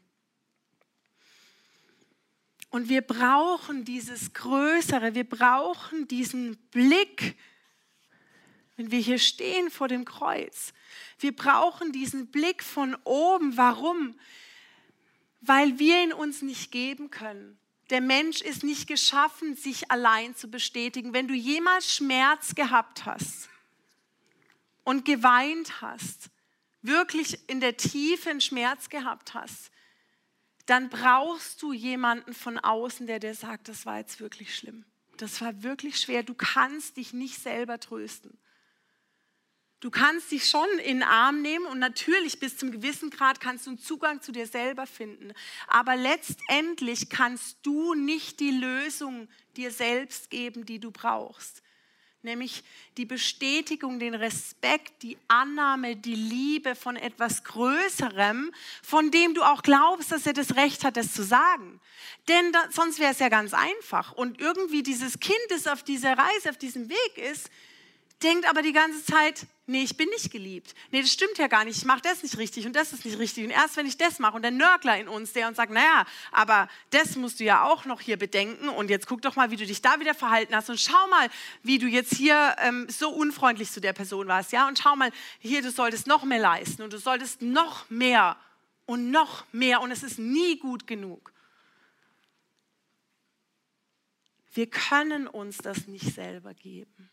Und 2.74 2.88
wir 2.88 3.02
brauchen 3.02 3.84
dieses 3.84 4.32
Größere, 4.32 5.14
wir 5.14 5.22
brauchen 5.22 6.08
diesen 6.08 6.56
Blick 6.72 7.36
wenn 8.76 8.90
wir 8.90 8.98
hier 8.98 9.18
stehen 9.18 9.70
vor 9.70 9.88
dem 9.88 10.04
Kreuz. 10.04 10.72
Wir 11.20 11.34
brauchen 11.34 11.92
diesen 11.92 12.26
Blick 12.32 12.62
von 12.62 12.96
oben. 13.04 13.56
Warum? 13.56 14.18
Weil 15.40 15.78
wir 15.78 16.02
ihn 16.02 16.12
uns 16.12 16.42
nicht 16.42 16.72
geben 16.72 17.10
können. 17.10 17.56
Der 17.90 18.00
Mensch 18.00 18.40
ist 18.40 18.64
nicht 18.64 18.88
geschaffen, 18.88 19.54
sich 19.54 19.90
allein 19.90 20.34
zu 20.34 20.48
bestätigen. 20.48 21.12
Wenn 21.12 21.28
du 21.28 21.34
jemals 21.34 21.94
Schmerz 21.94 22.54
gehabt 22.54 23.04
hast 23.04 23.48
und 24.82 25.04
geweint 25.04 25.80
hast, 25.80 26.30
wirklich 26.82 27.38
in 27.48 27.60
der 27.60 27.76
Tiefe 27.76 28.30
einen 28.30 28.40
Schmerz 28.40 28.88
gehabt 28.88 29.34
hast, 29.34 29.70
dann 30.66 30.88
brauchst 30.88 31.62
du 31.62 31.72
jemanden 31.72 32.32
von 32.32 32.58
außen, 32.58 33.06
der 33.06 33.18
dir 33.18 33.34
sagt, 33.34 33.68
das 33.68 33.84
war 33.86 33.98
jetzt 33.98 34.20
wirklich 34.20 34.56
schlimm. 34.56 34.84
Das 35.16 35.40
war 35.40 35.62
wirklich 35.62 36.00
schwer. 36.00 36.22
Du 36.22 36.34
kannst 36.34 36.96
dich 36.96 37.12
nicht 37.12 37.40
selber 37.40 37.78
trösten. 37.78 38.38
Du 39.80 39.90
kannst 39.90 40.32
dich 40.32 40.48
schon 40.48 40.68
in 40.78 41.00
den 41.00 41.02
Arm 41.02 41.42
nehmen 41.42 41.66
und 41.66 41.78
natürlich 41.78 42.40
bis 42.40 42.56
zum 42.56 42.72
gewissen 42.72 43.10
Grad 43.10 43.38
kannst 43.38 43.66
du 43.66 43.70
einen 43.70 43.78
Zugang 43.78 44.22
zu 44.22 44.32
dir 44.32 44.46
selber 44.46 44.86
finden. 44.86 45.34
Aber 45.66 45.94
letztendlich 45.94 47.10
kannst 47.10 47.58
du 47.62 47.92
nicht 47.92 48.40
die 48.40 48.52
Lösung 48.52 49.28
dir 49.58 49.70
selbst 49.70 50.30
geben, 50.30 50.64
die 50.64 50.80
du 50.80 50.90
brauchst. 50.90 51.62
Nämlich 52.24 52.64
die 52.96 53.04
Bestätigung, 53.04 53.98
den 53.98 54.14
Respekt, 54.14 55.02
die 55.02 55.18
Annahme, 55.28 55.94
die 55.94 56.14
Liebe 56.14 56.74
von 56.74 56.96
etwas 56.96 57.44
Größerem, 57.44 58.50
von 58.82 59.10
dem 59.10 59.34
du 59.34 59.42
auch 59.42 59.62
glaubst, 59.62 60.10
dass 60.10 60.26
er 60.26 60.32
das 60.32 60.56
Recht 60.56 60.84
hat, 60.84 60.96
das 60.96 61.12
zu 61.12 61.22
sagen. 61.22 61.80
Denn 62.28 62.50
da, 62.52 62.64
sonst 62.70 62.98
wäre 62.98 63.12
es 63.12 63.18
ja 63.18 63.28
ganz 63.28 63.52
einfach. 63.52 64.12
Und 64.12 64.40
irgendwie 64.40 64.82
dieses 64.82 65.20
Kind, 65.20 65.38
das 65.50 65.66
auf 65.66 65.82
dieser 65.82 66.16
Reise, 66.16 66.48
auf 66.48 66.56
diesem 66.56 66.88
Weg 66.88 67.18
ist, 67.18 67.50
denkt 68.22 68.48
aber 68.48 68.62
die 68.62 68.72
ganze 68.72 69.04
Zeit, 69.04 69.46
nee, 69.66 69.82
ich 69.82 69.96
bin 69.96 70.08
nicht 70.10 70.30
geliebt. 70.30 70.74
Nee, 70.90 71.02
das 71.02 71.12
stimmt 71.12 71.38
ja 71.38 71.46
gar 71.46 71.64
nicht. 71.64 71.78
Ich 71.78 71.84
mache 71.84 72.00
das 72.02 72.22
nicht 72.22 72.38
richtig 72.38 72.66
und 72.66 72.74
das 72.74 72.92
ist 72.92 73.04
nicht 73.04 73.18
richtig. 73.18 73.44
Und 73.44 73.50
erst 73.50 73.76
wenn 73.76 73.86
ich 73.86 73.96
das 73.96 74.18
mache 74.18 74.36
und 74.36 74.42
der 74.42 74.50
Nörgler 74.50 74.98
in 74.98 75.08
uns, 75.08 75.32
der 75.32 75.48
uns 75.48 75.56
sagt, 75.56 75.72
naja, 75.72 76.06
aber 76.32 76.68
das 76.90 77.16
musst 77.16 77.40
du 77.40 77.44
ja 77.44 77.64
auch 77.64 77.84
noch 77.84 78.00
hier 78.00 78.16
bedenken 78.16 78.68
und 78.68 78.90
jetzt 78.90 79.06
guck 79.06 79.22
doch 79.22 79.36
mal, 79.36 79.50
wie 79.50 79.56
du 79.56 79.66
dich 79.66 79.82
da 79.82 80.00
wieder 80.00 80.14
verhalten 80.14 80.54
hast 80.54 80.70
und 80.70 80.80
schau 80.80 81.06
mal, 81.08 81.28
wie 81.62 81.78
du 81.78 81.86
jetzt 81.86 82.14
hier 82.14 82.56
ähm, 82.60 82.86
so 82.88 83.10
unfreundlich 83.10 83.70
zu 83.70 83.80
der 83.80 83.92
Person 83.92 84.28
warst, 84.28 84.52
ja? 84.52 84.68
Und 84.68 84.78
schau 84.78 84.96
mal, 84.96 85.10
hier, 85.38 85.62
du 85.62 85.70
solltest 85.70 86.06
noch 86.06 86.24
mehr 86.24 86.40
leisten 86.40 86.82
und 86.82 86.92
du 86.92 86.98
solltest 86.98 87.42
noch 87.42 87.88
mehr 87.90 88.36
und 88.86 89.10
noch 89.10 89.44
mehr 89.52 89.80
und 89.80 89.90
es 89.90 90.02
ist 90.02 90.18
nie 90.18 90.58
gut 90.58 90.86
genug. 90.86 91.32
Wir 94.52 94.68
können 94.68 95.26
uns 95.26 95.58
das 95.58 95.88
nicht 95.88 96.14
selber 96.14 96.54
geben. 96.54 97.10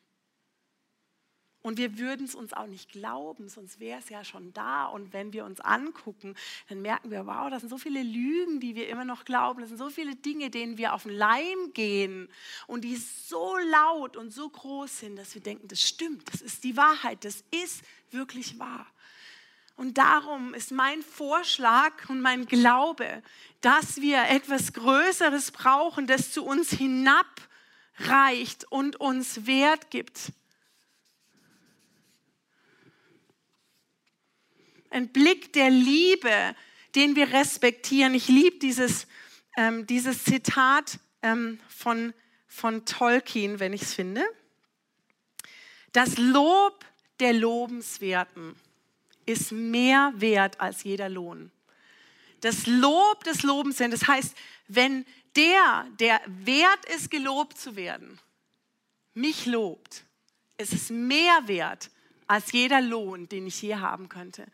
Und 1.64 1.78
wir 1.78 2.00
würden 2.00 2.26
es 2.26 2.34
uns 2.34 2.54
auch 2.54 2.66
nicht 2.66 2.92
glauben, 2.92 3.48
sonst 3.48 3.80
wäre 3.80 4.00
es 4.00 4.10
ja 4.10 4.24
schon 4.24 4.52
da. 4.54 4.86
Und 4.86 5.14
wenn 5.14 5.32
wir 5.32 5.46
uns 5.46 5.60
angucken, 5.60 6.36
dann 6.70 6.82
merken 6.82 7.12
wir, 7.12 7.28
wow, 7.28 7.52
das 7.52 7.62
sind 7.62 7.70
so 7.70 7.78
viele 7.78 8.02
Lügen, 8.02 8.60
die 8.60 8.74
wir 8.76 8.90
immer 8.90 9.06
noch 9.06 9.26
glauben. 9.26 9.60
Das 9.62 9.70
sind 9.70 9.78
so 9.78 9.92
viele 9.92 10.16
Dinge, 10.16 10.50
denen 10.50 10.80
wir 10.80 10.94
auf 10.94 11.04
den 11.04 11.12
Leim 11.12 11.74
gehen 11.74 12.30
und 12.66 12.84
die 12.84 12.96
so 12.96 13.58
laut 13.58 14.18
und 14.18 14.32
so 14.32 14.50
groß 14.50 15.02
sind, 15.02 15.18
dass 15.18 15.36
wir 15.36 15.42
denken, 15.42 15.68
das 15.68 15.82
stimmt, 15.82 16.34
das 16.34 16.42
ist 16.42 16.64
die 16.64 16.76
Wahrheit, 16.78 17.24
das 17.26 17.44
ist 17.52 17.84
wirklich 18.10 18.58
wahr. 18.58 18.88
Und 19.76 20.00
darum 20.00 20.56
ist 20.56 20.72
mein 20.72 21.04
Vorschlag 21.04 22.10
und 22.10 22.22
mein 22.22 22.48
Glaube, 22.48 23.22
dass 23.62 24.02
wir 24.02 24.24
etwas 24.30 24.74
Größeres 24.74 25.52
brauchen, 25.52 26.08
das 26.08 26.32
zu 26.32 26.44
uns 26.44 26.72
hinabreicht 26.72 28.66
und 28.72 28.96
uns 29.00 29.46
Wert 29.46 29.92
gibt 29.92 30.32
ein 34.92 35.10
Blick 35.10 35.54
der 35.54 35.70
Liebe, 35.70 36.56
den 36.96 37.16
wir 37.16 37.32
respektieren. 37.32 38.14
Ich 38.14 38.28
liebe 38.28 38.60
dieses, 38.60 39.08
ähm, 39.58 39.88
dieses 39.88 40.24
Zitat 40.24 41.00
ähm, 41.22 41.60
von, 41.68 42.14
von 42.48 42.86
Tolkien, 42.86 43.60
wenn 43.60 43.74
ich 43.74 43.82
es 43.84 43.94
finde. 43.94 44.24
Das 45.94 46.18
Lob 46.18 46.86
der 47.20 47.34
Lobenswerten 47.34 48.56
ist 49.26 49.52
mehr 49.52 50.14
wert 50.16 50.60
als 50.60 50.84
jeder 50.84 51.10
Lohn. 51.10 51.52
Das 52.42 52.66
Lob 52.66 53.24
des 53.24 53.44
Lobenswerten, 53.44 53.98
das 53.98 54.08
heißt, 54.08 54.36
wenn 54.68 55.06
der, 55.36 55.88
der 56.00 56.20
wert 56.26 56.86
ist, 56.96 57.12
gelobt 57.12 57.58
zu 57.58 57.76
werden, 57.76 58.20
mich 59.14 59.46
lobt, 59.46 60.04
ist 60.58 60.74
es 60.74 60.90
mehr 60.90 61.48
wert 61.48 61.92
als 62.28 62.52
jeder 62.52 62.82
Lohn, 62.82 63.30
den 63.30 63.48
ich 63.48 63.62
je 63.62 63.76
haben 63.76 64.10
könnte. 64.10 64.48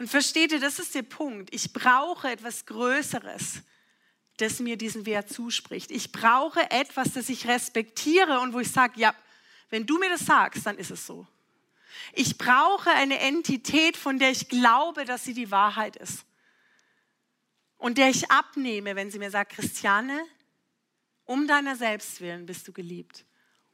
Und 0.00 0.08
versteht 0.08 0.50
ihr, 0.50 0.60
das 0.60 0.78
ist 0.78 0.94
der 0.94 1.02
Punkt. 1.02 1.52
Ich 1.52 1.74
brauche 1.74 2.30
etwas 2.30 2.64
Größeres, 2.64 3.60
das 4.38 4.58
mir 4.58 4.78
diesen 4.78 5.04
Wert 5.04 5.28
zuspricht. 5.28 5.90
Ich 5.90 6.10
brauche 6.10 6.70
etwas, 6.70 7.12
das 7.12 7.28
ich 7.28 7.46
respektiere 7.46 8.40
und 8.40 8.54
wo 8.54 8.60
ich 8.60 8.72
sage, 8.72 8.98
ja, 8.98 9.14
wenn 9.68 9.84
du 9.84 9.98
mir 9.98 10.08
das 10.08 10.24
sagst, 10.24 10.64
dann 10.64 10.78
ist 10.78 10.90
es 10.90 11.06
so. 11.06 11.26
Ich 12.14 12.38
brauche 12.38 12.88
eine 12.88 13.18
Entität, 13.18 13.94
von 13.94 14.18
der 14.18 14.30
ich 14.30 14.48
glaube, 14.48 15.04
dass 15.04 15.24
sie 15.24 15.34
die 15.34 15.50
Wahrheit 15.50 15.96
ist. 15.96 16.24
Und 17.76 17.98
der 17.98 18.08
ich 18.08 18.30
abnehme, 18.30 18.96
wenn 18.96 19.10
sie 19.10 19.18
mir 19.18 19.30
sagt, 19.30 19.52
Christiane, 19.52 20.24
um 21.26 21.46
deiner 21.46 21.76
selbst 21.76 22.22
willen 22.22 22.46
bist 22.46 22.66
du 22.66 22.72
geliebt. 22.72 23.26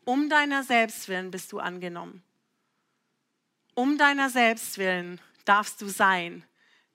Um 0.05 0.29
deiner 0.29 0.65
selbst 0.65 1.07
willen 1.07 1.31
bist 1.31 1.53
du 1.53 1.61
angenommen. 1.61 2.25
Um 3.77 3.97
deiner 3.97 4.29
selbst 4.29 4.77
willen 4.79 5.21
darfst 5.47 5.81
du 5.81 5.89
sein. 5.89 6.45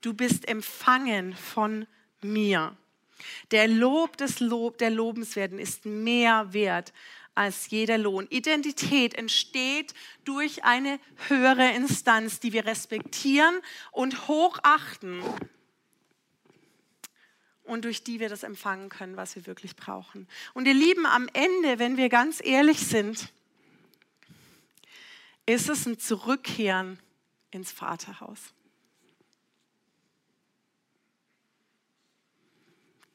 Du 0.02 0.14
bist 0.14 0.48
empfangen 0.48 1.36
von 1.36 1.88
mir. 2.22 2.76
Der 3.52 3.68
Lob 3.68 4.18
des 4.18 4.40
Lob 4.40 4.78
der 4.78 4.90
Lobenswerten 4.90 5.60
ist 5.60 5.86
mehr 5.86 6.54
wert 6.54 6.94
als 7.34 7.70
jeder 7.70 7.98
Lohn. 7.98 8.28
Identität 8.30 9.14
entsteht 9.14 9.94
durch 10.26 10.64
eine 10.64 11.00
höhere 11.28 11.72
Instanz, 11.72 12.40
die 12.40 12.54
wir 12.54 12.66
respektieren 12.66 13.56
und 13.92 14.28
hochachten 14.28 15.24
und 17.64 17.86
durch 17.86 18.04
die 18.04 18.20
wir 18.20 18.28
das 18.28 18.44
empfangen 18.44 18.90
können, 18.90 19.16
was 19.16 19.36
wir 19.36 19.46
wirklich 19.46 19.76
brauchen. 19.76 20.28
Und 20.54 20.68
ihr 20.68 20.74
Lieben, 20.74 21.06
am 21.06 21.30
Ende, 21.34 21.80
wenn 21.80 21.96
wir 21.96 22.10
ganz 22.10 22.42
ehrlich 22.44 22.80
sind, 22.86 23.32
ist 25.46 25.70
es 25.70 25.86
ein 25.86 26.00
Zurückkehren 26.00 27.00
ins 27.52 27.72
Vaterhaus. 27.72 28.54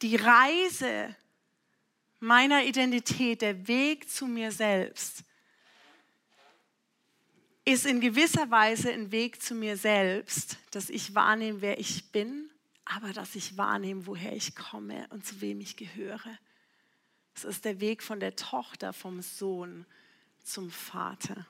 Die 0.03 0.17
Reise 0.17 1.17
meiner 2.21 2.65
Identität, 2.65 3.43
der 3.43 3.67
Weg 3.67 4.09
zu 4.11 4.27
mir 4.27 4.53
selbst, 4.53 5.25
ist 7.65 7.85
in 7.85 8.01
gewisser 8.01 8.51
Weise 8.51 8.93
ein 8.93 9.11
Weg 9.11 9.43
zu 9.43 9.55
mir 9.55 9.77
selbst, 9.77 10.59
dass 10.71 10.89
ich 10.89 11.15
wahrnehme, 11.15 11.63
wer 11.63 11.81
ich 11.81 12.13
bin, 12.13 12.51
aber 12.85 13.13
dass 13.13 13.35
ich 13.35 13.57
wahrnehme, 13.57 14.07
woher 14.07 14.33
ich 14.33 14.55
komme 14.55 15.07
und 15.11 15.27
zu 15.27 15.41
wem 15.41 15.61
ich 15.61 15.77
gehöre. 15.77 16.39
Es 17.35 17.45
ist 17.45 17.65
der 17.65 17.81
Weg 17.81 18.03
von 18.03 18.21
der 18.21 18.37
Tochter, 18.37 18.93
vom 18.93 19.21
Sohn 19.21 19.85
zum 20.45 20.71
Vater. 20.71 21.47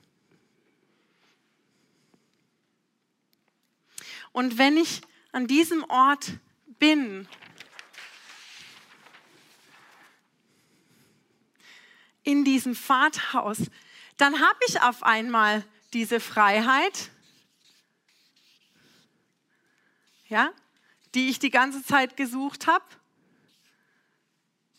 Und 4.36 4.58
wenn 4.58 4.76
ich 4.76 5.00
an 5.32 5.46
diesem 5.46 5.82
Ort 5.84 6.32
bin, 6.78 7.26
in 12.22 12.44
diesem 12.44 12.76
Vaterhaus, 12.76 13.56
dann 14.18 14.38
habe 14.38 14.58
ich 14.68 14.82
auf 14.82 15.02
einmal 15.02 15.64
diese 15.94 16.20
Freiheit, 16.20 17.10
ja, 20.28 20.52
die 21.14 21.30
ich 21.30 21.38
die 21.38 21.48
ganze 21.48 21.82
Zeit 21.82 22.18
gesucht 22.18 22.66
habe. 22.66 22.84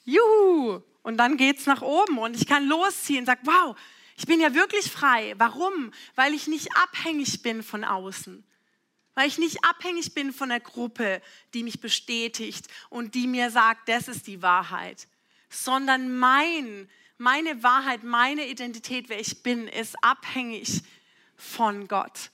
Juhu! 0.06 0.84
Und 1.02 1.18
dann 1.18 1.36
geht 1.36 1.58
es 1.58 1.66
nach 1.66 1.82
oben 1.82 2.20
und 2.20 2.36
ich 2.36 2.46
kann 2.46 2.68
losziehen 2.68 3.22
und 3.22 3.26
sage, 3.26 3.42
wow, 3.46 3.76
ich 4.18 4.28
bin 4.28 4.40
ja 4.40 4.54
wirklich 4.54 4.92
frei. 4.92 5.34
Warum? 5.40 5.92
Weil 6.14 6.36
ich 6.36 6.46
nicht 6.46 6.78
abhängig 6.78 7.42
bin 7.42 7.64
von 7.64 7.84
außen. 7.84 8.47
Weil 9.18 9.30
ich 9.30 9.40
nicht 9.40 9.64
abhängig 9.64 10.14
bin 10.14 10.32
von 10.32 10.50
der 10.50 10.60
Gruppe, 10.60 11.24
die 11.56 11.64
mich 11.64 11.82
bestätigt 11.82 12.68
und 12.92 13.16
die 13.16 13.26
mir 13.26 13.50
sagt, 13.50 13.90
das 13.90 14.08
ist 14.08 14.28
die 14.28 14.44
Wahrheit. 14.44 15.08
Sondern 15.50 16.16
mein 16.16 16.88
meine 17.18 17.64
Wahrheit, 17.64 18.04
meine 18.04 18.48
Identität, 18.48 19.10
wer 19.10 19.20
ich 19.20 19.42
bin, 19.42 19.68
ist 19.68 19.96
abhängig 20.04 20.84
von 21.36 21.88
Gott. 21.88 22.30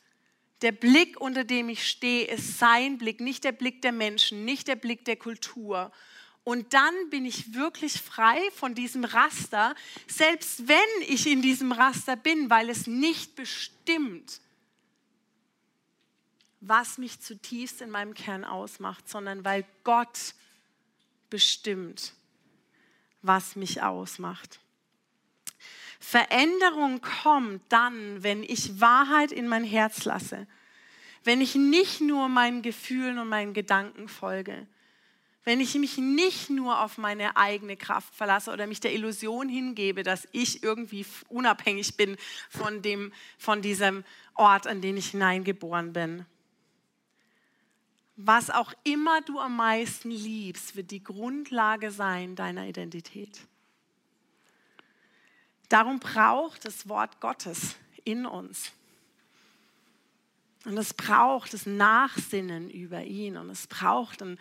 Der 0.61 0.73
Blick, 0.73 1.21
unter 1.21 1.45
dem 1.45 1.69
ich 1.69 1.87
stehe, 1.87 2.25
ist 2.25 2.57
sein 2.57 2.97
Blick, 2.97 3.21
nicht 3.21 3.45
der 3.45 3.53
Blick 3.53 3.81
der 3.81 3.93
Menschen, 3.93 4.43
nicht 4.43 4.67
der 4.67 4.75
Blick 4.75 5.05
der 5.05 5.15
Kultur. 5.15 5.89
Und 6.43 6.73
dann 6.73 6.93
bin 7.09 7.23
ich 7.23 7.53
wirklich 7.53 7.93
frei 7.93 8.37
von 8.53 8.75
diesem 8.75 9.05
Raster, 9.05 9.73
selbst 10.07 10.67
wenn 10.67 11.07
ich 11.07 11.27
in 11.27 11.41
diesem 11.41 11.71
Raster 11.71 12.17
bin, 12.17 12.49
weil 12.49 12.69
es 12.69 12.87
nicht 12.87 13.37
bestimmt, 13.37 14.41
was 16.65 16.97
mich 16.97 17.19
zutiefst 17.19 17.81
in 17.81 17.89
meinem 17.89 18.13
Kern 18.13 18.45
ausmacht, 18.45 19.09
sondern 19.09 19.43
weil 19.43 19.65
Gott 19.83 20.33
bestimmt, 21.29 22.13
was 23.21 23.55
mich 23.55 23.81
ausmacht. 23.81 24.59
Veränderung 25.99 27.01
kommt 27.01 27.61
dann, 27.69 28.23
wenn 28.23 28.43
ich 28.43 28.79
Wahrheit 28.79 29.31
in 29.31 29.47
mein 29.47 29.63
Herz 29.63 30.05
lasse, 30.05 30.47
wenn 31.23 31.41
ich 31.41 31.55
nicht 31.55 32.01
nur 32.01 32.27
meinen 32.27 32.61
Gefühlen 32.61 33.17
und 33.17 33.29
meinen 33.29 33.53
Gedanken 33.53 34.07
folge, 34.07 34.67
wenn 35.45 35.59
ich 35.59 35.75
mich 35.75 35.97
nicht 35.97 36.49
nur 36.49 36.81
auf 36.81 36.97
meine 36.97 37.35
eigene 37.35 37.75
Kraft 37.75 38.13
verlasse 38.15 38.51
oder 38.51 38.67
mich 38.67 38.79
der 38.79 38.93
Illusion 38.93 39.49
hingebe, 39.49 40.03
dass 40.03 40.27
ich 40.31 40.63
irgendwie 40.63 41.05
unabhängig 41.27 41.97
bin 41.97 42.15
von, 42.49 42.81
dem, 42.81 43.11
von 43.37 43.61
diesem 43.61 44.05
Ort, 44.35 44.67
an 44.67 44.81
den 44.81 44.95
ich 44.95 45.11
hineingeboren 45.11 45.91
bin. 45.91 46.25
Was 48.15 48.49
auch 48.49 48.73
immer 48.83 49.21
du 49.21 49.39
am 49.39 49.55
meisten 49.55 50.11
liebst, 50.11 50.75
wird 50.75 50.91
die 50.91 51.03
Grundlage 51.03 51.91
sein 51.91 52.35
deiner 52.35 52.67
Identität. 52.67 53.47
Darum 55.69 55.99
braucht 55.99 56.65
das 56.65 56.87
Wort 56.87 57.19
Gottes 57.19 57.75
in 58.03 58.25
uns. 58.25 58.71
Und 60.65 60.77
es 60.77 60.93
braucht 60.93 61.53
das 61.53 61.65
Nachsinnen 61.65 62.69
über 62.69 63.03
ihn 63.03 63.37
und 63.37 63.49
es 63.49 63.67
braucht 63.67 64.21
ein 64.21 64.39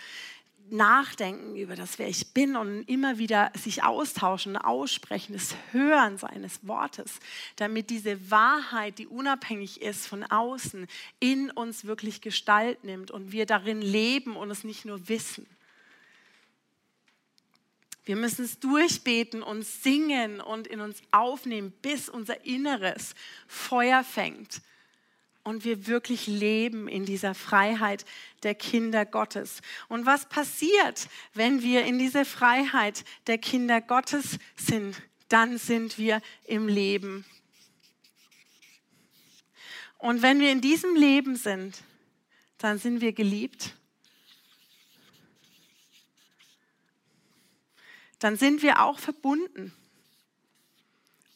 Nachdenken 0.70 1.56
über 1.56 1.76
das, 1.76 1.98
wer 1.98 2.08
ich 2.08 2.32
bin 2.32 2.56
und 2.56 2.82
immer 2.88 3.18
wieder 3.18 3.52
sich 3.54 3.82
austauschen, 3.82 4.56
aussprechen, 4.56 5.34
das 5.34 5.54
Hören 5.70 6.16
seines 6.18 6.66
Wortes, 6.66 7.18
damit 7.56 7.90
diese 7.90 8.30
Wahrheit, 8.30 8.98
die 8.98 9.06
unabhängig 9.06 9.82
ist 9.82 10.06
von 10.06 10.24
außen, 10.24 10.86
in 11.20 11.50
uns 11.50 11.84
wirklich 11.84 12.20
Gestalt 12.20 12.84
nimmt 12.84 13.10
und 13.10 13.32
wir 13.32 13.46
darin 13.46 13.82
leben 13.82 14.36
und 14.36 14.50
es 14.50 14.64
nicht 14.64 14.84
nur 14.84 15.08
wissen. 15.08 15.46
Wir 18.04 18.16
müssen 18.16 18.44
es 18.44 18.58
durchbeten 18.58 19.42
und 19.42 19.64
singen 19.64 20.40
und 20.40 20.66
in 20.66 20.80
uns 20.80 21.00
aufnehmen, 21.12 21.72
bis 21.82 22.08
unser 22.08 22.44
Inneres 22.44 23.14
Feuer 23.46 24.02
fängt 24.02 24.62
und 25.44 25.64
wir 25.64 25.86
wirklich 25.86 26.26
leben 26.26 26.88
in 26.88 27.04
dieser 27.04 27.34
Freiheit 27.34 28.04
der 28.42 28.54
Kinder 28.54 29.04
Gottes. 29.04 29.60
Und 29.88 30.06
was 30.06 30.28
passiert, 30.28 31.08
wenn 31.34 31.62
wir 31.62 31.84
in 31.84 31.98
dieser 31.98 32.24
Freiheit 32.24 33.04
der 33.26 33.38
Kinder 33.38 33.80
Gottes 33.80 34.38
sind? 34.56 35.02
Dann 35.28 35.58
sind 35.58 35.98
wir 35.98 36.20
im 36.44 36.68
Leben. 36.68 37.24
Und 39.98 40.22
wenn 40.22 40.40
wir 40.40 40.52
in 40.52 40.60
diesem 40.60 40.94
Leben 40.94 41.36
sind, 41.36 41.82
dann 42.58 42.78
sind 42.78 43.00
wir 43.00 43.12
geliebt 43.12 43.74
dann 48.22 48.36
sind 48.36 48.62
wir 48.62 48.80
auch 48.80 49.00
verbunden, 49.00 49.72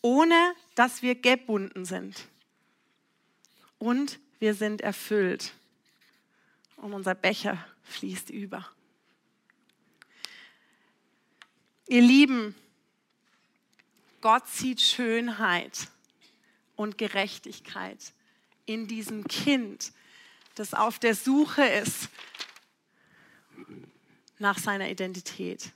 ohne 0.02 0.54
dass 0.76 1.02
wir 1.02 1.16
gebunden 1.16 1.84
sind. 1.84 2.28
Und 3.78 4.18
wir 4.38 4.54
sind 4.54 4.80
erfüllt 4.80 5.52
und 6.76 6.92
unser 6.92 7.14
Becher 7.14 7.64
fließt 7.82 8.30
über. 8.30 8.68
Ihr 11.88 12.02
Lieben, 12.02 12.54
Gott 14.20 14.48
sieht 14.48 14.80
Schönheit 14.80 15.88
und 16.74 16.98
Gerechtigkeit 16.98 18.12
in 18.64 18.88
diesem 18.88 19.24
Kind, 19.28 19.92
das 20.56 20.74
auf 20.74 20.98
der 20.98 21.14
Suche 21.14 21.64
ist 21.64 22.08
nach 24.38 24.58
seiner 24.58 24.88
Identität. 24.88 25.70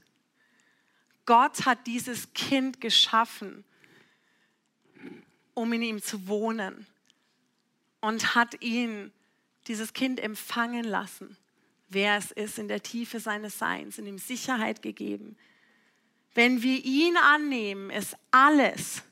Gott 1.27 1.65
hat 1.65 1.87
dieses 1.87 2.33
Kind 2.33 2.81
geschaffen, 2.81 3.65
um 5.55 5.73
in 5.73 5.83
ihm 5.83 6.03
zu 6.03 6.27
wohnen 6.27 6.87
und 8.01 8.35
hat 8.35 8.63
ihn, 8.63 9.13
dieses 9.67 9.93
Kind, 9.93 10.21
empfangen 10.21 10.85
lassen, 10.85 11.37
wer 11.89 12.17
es 12.17 12.31
ist, 12.31 12.59
in 12.59 12.69
der 12.69 12.83
Tiefe 12.83 13.21
seines 13.21 13.59
Seins, 13.59 13.99
in 13.99 14.07
ihm 14.07 14.19
Sicherheit 14.19 14.83
gegeben. 14.83 15.37
Wenn 16.35 16.63
wir 16.63 16.85
ihn 16.85 17.17
annehmen, 17.17 17.91
ist 17.91 18.17
alles, 18.31 19.03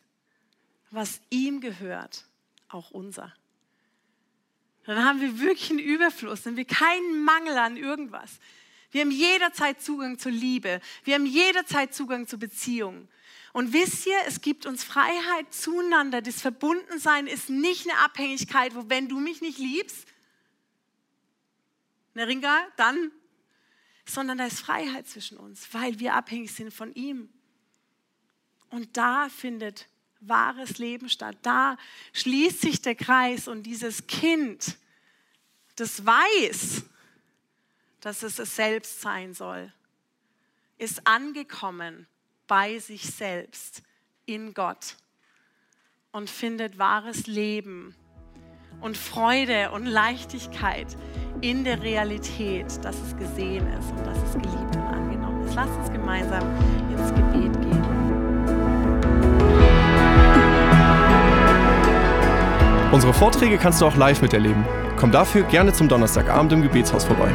was 0.90 1.20
ihm 1.30 1.60
gehört, 1.60 2.24
auch 2.68 2.90
unser. 2.90 3.34
Dann 4.84 5.04
haben 5.04 5.20
wir 5.20 5.40
wirklich 5.40 5.70
einen 5.70 5.80
Überfluss, 5.80 6.42
dann 6.42 6.52
haben 6.52 6.56
wir 6.56 6.64
keinen 6.64 7.22
Mangel 7.22 7.58
an 7.58 7.76
irgendwas. 7.76 8.38
Wir 8.90 9.02
haben 9.02 9.10
jederzeit 9.10 9.82
Zugang 9.82 10.18
zur 10.18 10.32
Liebe. 10.32 10.80
Wir 11.04 11.14
haben 11.14 11.26
jederzeit 11.26 11.94
Zugang 11.94 12.26
zur 12.26 12.38
Beziehung. 12.38 13.08
Und 13.52 13.72
wisst 13.72 14.06
ihr, 14.06 14.18
es 14.26 14.40
gibt 14.40 14.66
uns 14.66 14.84
Freiheit 14.84 15.52
zueinander. 15.52 16.22
Das 16.22 16.40
Verbundensein 16.40 17.26
ist 17.26 17.50
nicht 17.50 17.88
eine 17.88 17.98
Abhängigkeit, 18.00 18.74
wo 18.74 18.88
wenn 18.88 19.08
du 19.08 19.18
mich 19.20 19.40
nicht 19.40 19.58
liebst, 19.58 20.06
Neringa, 22.14 22.66
dann, 22.76 23.12
sondern 24.04 24.38
da 24.38 24.46
ist 24.46 24.60
Freiheit 24.60 25.06
zwischen 25.06 25.38
uns, 25.38 25.72
weil 25.72 26.00
wir 26.00 26.14
abhängig 26.14 26.52
sind 26.52 26.72
von 26.72 26.92
ihm. 26.94 27.28
Und 28.70 28.96
da 28.96 29.28
findet 29.28 29.86
wahres 30.20 30.78
Leben 30.78 31.08
statt. 31.08 31.36
Da 31.42 31.76
schließt 32.12 32.60
sich 32.60 32.82
der 32.82 32.96
Kreis 32.96 33.46
und 33.46 33.62
dieses 33.62 34.06
Kind, 34.08 34.76
das 35.76 36.04
weiß, 36.04 36.84
dass 38.00 38.22
es 38.22 38.38
es 38.38 38.54
selbst 38.54 39.00
sein 39.00 39.34
soll, 39.34 39.72
ist 40.78 41.06
angekommen 41.06 42.06
bei 42.46 42.78
sich 42.78 43.10
selbst 43.10 43.82
in 44.26 44.54
Gott 44.54 44.96
und 46.12 46.30
findet 46.30 46.78
wahres 46.78 47.26
Leben 47.26 47.94
und 48.80 48.96
Freude 48.96 49.70
und 49.72 49.86
Leichtigkeit 49.86 50.96
in 51.40 51.64
der 51.64 51.82
Realität, 51.82 52.66
dass 52.84 52.96
es 53.00 53.16
gesehen 53.16 53.66
ist 53.74 53.90
und 53.90 54.06
dass 54.06 54.18
es 54.22 54.32
geliebt 54.34 54.76
und 54.76 54.82
angenommen 54.82 55.44
ist. 55.46 55.54
Lass 55.54 55.70
uns 55.70 55.90
gemeinsam 55.90 56.42
ins 56.90 57.08
Gebet 57.10 57.60
gehen. 57.62 57.68
Unsere 62.92 63.12
Vorträge 63.12 63.58
kannst 63.58 63.80
du 63.80 63.86
auch 63.86 63.96
live 63.96 64.22
miterleben. 64.22 64.64
Komm 64.96 65.12
dafür 65.12 65.42
gerne 65.42 65.72
zum 65.72 65.88
Donnerstagabend 65.88 66.52
im 66.52 66.62
Gebetshaus 66.62 67.04
vorbei. 67.04 67.32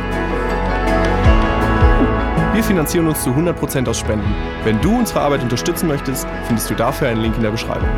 Wir 2.54 2.64
finanzieren 2.64 3.08
uns 3.08 3.24
zu 3.24 3.32
100% 3.32 3.90
aus 3.90 3.98
Spenden. 3.98 4.32
Wenn 4.64 4.80
du 4.80 5.00
unsere 5.00 5.22
Arbeit 5.22 5.42
unterstützen 5.42 5.88
möchtest, 5.88 6.28
findest 6.46 6.70
du 6.70 6.76
dafür 6.76 7.08
einen 7.08 7.22
Link 7.22 7.36
in 7.36 7.42
der 7.42 7.50
Beschreibung. 7.50 7.90